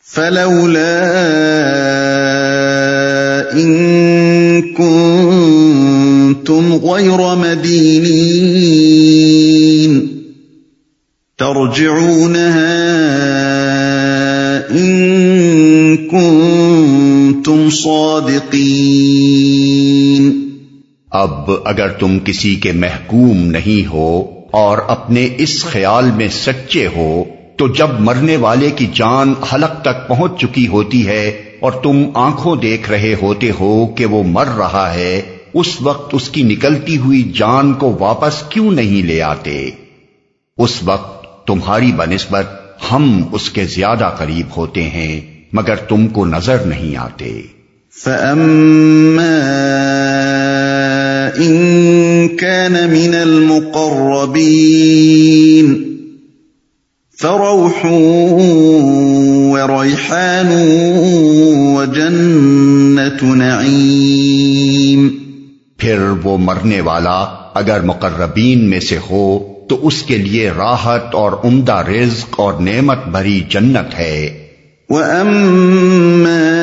فَلَوْلَا 0.00 1.00
إِن 3.52 3.70
كُنتُمْ 6.50 6.74
غَيْرَ 6.74 7.18
مَدِينِينَ. 7.18 10.06
ترجعونها 11.38 12.80
ان 14.70 15.96
كنتم 15.96 17.70
صادقين. 17.70 20.40
اب 21.10 21.50
اگر 21.64 21.88
تم 21.88 22.18
کسی 22.18 22.54
کے 22.54 22.72
محکوم 22.72 23.46
نہیں 23.46 23.86
ہو 23.86 24.22
اور 24.50 24.78
اپنے 24.88 25.28
اس 25.38 25.64
خیال 25.64 26.10
میں 26.16 26.28
سچے 26.28 26.88
ہو، 26.96 27.24
تو 27.56 27.68
جب 27.68 28.00
مرنے 28.00 28.36
والے 28.36 28.70
کی 28.70 28.86
جان 28.94 29.34
حلق 29.52 29.82
تک 29.82 30.08
پہنچ 30.08 30.40
چکی 30.40 30.66
ہوتی 30.66 31.06
ہے 31.06 31.42
اور 31.60 31.72
تم 31.72 32.02
آنکھوں 32.14 32.56
دیکھ 32.56 32.90
رہے 32.90 33.14
ہوتے 33.22 33.50
ہو 33.60 33.86
کہ 33.86 34.06
وہ 34.06 34.22
مر 34.22 34.46
رہا 34.46 34.94
ہے 34.94 35.22
اس 35.54 35.82
وقت 35.82 36.14
اس 36.14 36.28
کی 36.28 36.42
نکلتی 36.42 36.98
ہوئی 36.98 37.32
جان 37.36 37.74
کو 37.74 37.96
واپس 38.00 38.42
کیوں 38.48 38.70
نہیں 38.70 39.06
لے 39.06 39.22
آتے؟ 39.22 39.70
اس 40.58 40.82
وقت 40.84 41.46
تمہاری 41.46 41.92
بنسبت 41.96 42.44
ہم 42.92 43.22
اس 43.32 43.50
کے 43.50 43.64
زیادہ 43.64 44.10
قریب 44.18 44.46
ہوتے 44.56 44.82
ہیں، 44.82 45.20
مگر 45.52 45.76
تم 45.76 46.08
کو 46.08 46.26
نظر 46.26 46.58
نہیں 46.58 46.96
آتے۔ 46.96 47.42
فَأَمَّا 48.04 49.30
إِن 51.38 52.28
كَانَ 52.36 52.78
مِنَ 52.90 53.16
الْمُقَرَّبِينَ 53.16 54.30
فَرَوْحٌ 57.18 57.90
وَرَيْحَانٌ 59.50 60.52
وَجَنَّةُ 61.76 63.34
نَعِيمٌ 63.34 65.19
پھر 65.80 65.98
وہ 66.22 66.38
مرنے 66.38 66.80
والا 66.80 67.26
اگر 67.54 67.80
مقربین 67.80 68.70
میں 68.70 68.80
سے 68.80 68.98
ہو، 69.10 69.52
تو 69.68 69.86
اس 69.86 70.02
کے 70.02 70.18
لیے 70.18 70.50
راحت 70.50 71.14
اور 71.14 71.32
عمدہ 71.44 71.72
رزق 71.72 72.40
اور 72.40 72.60
نعمت 72.60 73.08
بھری 73.08 73.42
جنت 73.48 73.98
ہے۔ 73.98 74.46
وَأَمَّا 74.88 76.60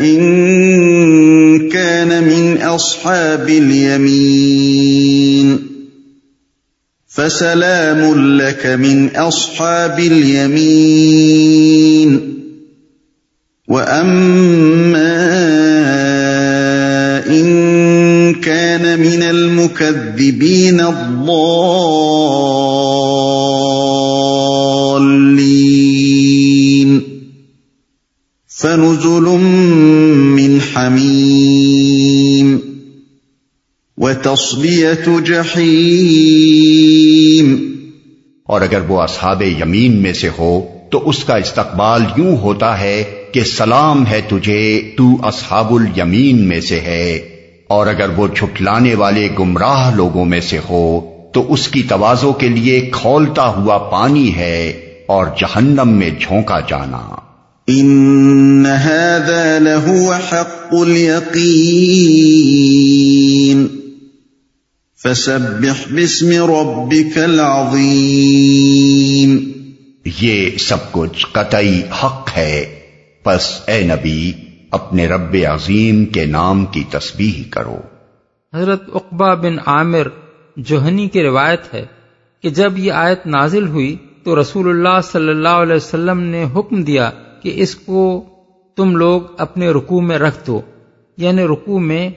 إِن 0.00 1.68
كَانَ 1.68 2.20
مِنْ 2.20 2.56
أَصْحَابِ 2.74 3.58
الْيَمِينِ 3.58 5.56
فَسَلَامٌ 7.16 8.16
لَكَ 8.16 8.66
مِنْ 8.78 9.08
أَصْحَابِ 9.28 10.08
الْيَمِينِ 10.08 12.18
وَأَمَّا 13.68 16.03
إِن 17.34 18.34
كَانَ 18.34 19.00
مِنَ 19.00 19.22
الْمُكَذِّبِينَ 19.22 20.80
الضَّالِّينَ 20.80 21.34
فَنُزُلٌ 28.48 29.26
مِّنْ 30.40 30.60
حَمِيمٍ 30.60 32.48
وَتَصْلِيَةُ 33.98 35.20
جَحِيمٍ 35.20 36.54
اور 38.44 38.60
اگر 38.60 38.80
وہ 38.88 39.00
اصحاب 39.00 39.42
یمین 39.42 40.02
میں 40.02 40.12
سے 40.12 40.28
ہو 40.38 40.73
تو 40.94 41.08
اس 41.08 41.24
کا 41.24 41.36
استقبال 41.36 42.02
یوں 42.16 42.36
ہوتا 42.36 42.80
ہے 42.80 43.04
کہ 43.32 43.44
سلام 43.44 44.06
ہے 44.06 44.20
تجھے، 44.28 44.92
تو 44.96 45.04
اصحاب 45.22 45.74
الیمین 45.74 46.48
میں 46.48 46.60
سے 46.60 46.80
ہے۔ 46.80 47.28
اور 47.68 47.86
اگر 47.86 48.08
وہ 48.08 48.28
چھٹلانے 48.28 48.94
والے 48.94 49.28
گمراہ 49.38 49.94
لوگوں 49.94 50.24
میں 50.24 50.40
سے 50.40 50.58
ہو، 50.58 51.00
تو 51.32 51.52
اس 51.52 51.68
کی 51.68 51.82
توازوں 51.82 52.32
کے 52.32 52.48
لیے 52.48 52.88
کھولتا 52.92 53.46
ہوا 53.46 53.78
پانی 53.78 54.34
ہے 54.34 54.80
اور 55.06 55.26
جہنم 55.40 55.88
میں 55.88 56.10
جھونکا 56.20 56.60
جانا۔ 56.60 57.16
ان 57.68 58.66
هذا 58.66 59.58
لهو 59.58 60.12
حق 60.12 60.72
اليقين 60.72 63.66
فسبح 65.02 65.84
باسم 65.90 66.52
ربك 66.52 67.18
العظيم 67.18 69.53
یہ 70.04 70.58
سب 70.58 70.92
کچھ 70.92 71.26
قطعی 71.32 71.82
حق 72.02 72.28
ہے۔ 72.36 72.80
پس 73.22 73.60
اے 73.66 73.82
نبی، 73.82 74.32
اپنے 74.70 75.06
رب 75.06 75.36
عظیم 75.54 76.04
کے 76.04 76.26
نام 76.26 76.66
کی 76.66 76.84
تسبیح 76.90 77.42
کرو۔ 77.50 77.76
حضرت 78.54 78.82
اقبا 78.94 79.34
بن 79.34 79.56
عامر 79.66 80.08
جوہنی 80.56 81.08
کی 81.08 81.22
روایت 81.22 81.74
ہے 81.74 81.86
کہ 82.42 82.50
جب 82.50 82.78
یہ 82.78 82.92
آیت 82.92 83.26
نازل 83.26 83.68
ہوئی 83.68 83.96
تو 84.24 84.40
رسول 84.40 84.68
اللہ 84.68 85.00
صلی 85.00 85.28
اللہ 85.28 85.48
علیہ 85.48 85.76
وسلم 85.76 86.20
نے 86.20 86.44
حکم 86.56 86.82
دیا 86.82 87.10
کہ 87.42 87.52
اس 87.54 87.74
کو 87.74 88.24
تم 88.76 88.96
لوگ 88.96 89.22
اپنے 89.38 89.68
رکوع 89.68 90.00
میں 90.00 90.18
رکھ 90.18 90.46
دو 90.46 90.60
یعنی 91.16 91.44
رکوع 91.44 91.78
میں 91.78 92.10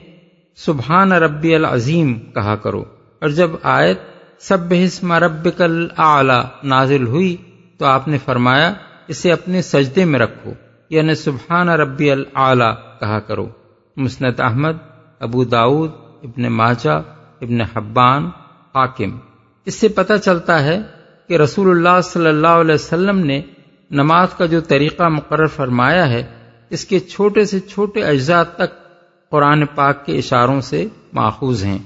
سبحان 0.56 1.12
ربی 1.12 1.54
العظیم 1.54 2.18
کہا 2.34 2.56
کرو۔ 2.56 2.84
اور 3.20 3.28
جب 3.28 3.50
آیت 3.62 3.98
سب 4.38 4.58
اسم 4.70 5.12
ربک 5.12 5.62
الاعلی 5.62 6.68
نازل 6.68 7.06
ہوئی 7.06 7.36
تو 7.78 7.86
آپ 7.86 8.08
نے 8.08 8.18
فرمایا، 8.18 8.74
اسے 9.08 9.32
اپنے 9.32 9.62
سجدے 9.62 10.04
میں 10.04 10.20
رکھو 10.20 10.52
یعنی 10.90 11.14
سبحان 11.14 11.68
ربی 11.68 12.10
العلی 12.10 12.98
کہا 13.00 13.20
کرو۔ 13.20 13.48
مسند 13.96 14.40
احمد، 14.40 14.72
ابو 15.20 15.44
داود 15.44 15.90
ابن 16.22 16.42
ماجہ، 16.42 17.02
ابن 17.40 17.60
حبان، 17.60 18.26
حاکم۔ 18.74 19.18
اس 19.64 19.74
سے 19.74 19.88
پتہ 19.88 20.12
چلتا 20.24 20.64
ہے 20.64 20.82
کہ 21.28 21.36
رسول 21.36 21.70
اللہ 21.70 22.00
صلی 22.00 22.26
اللہ 22.26 22.46
علیہ 22.46 22.74
وسلم 22.74 23.18
نے 23.18 23.42
نماز 23.90 24.28
کا 24.34 24.46
جو 24.46 24.60
طریقہ 24.60 25.02
مقرر 25.02 25.46
فرمایا 25.46 26.08
ہے، 26.08 26.24
اس 26.70 26.84
کے 26.84 27.00
چھوٹے 27.00 27.44
سے 27.44 27.60
چھوٹے 27.60 28.04
اجزاء 28.04 28.42
تک 28.42 28.88
قرآن 29.30 29.66
پاک 29.66 30.06
کے 30.06 30.18
اشاروں 30.18 30.60
سے 30.60 30.88
ماخوذ 31.12 31.64
ہیں۔ 31.64 31.78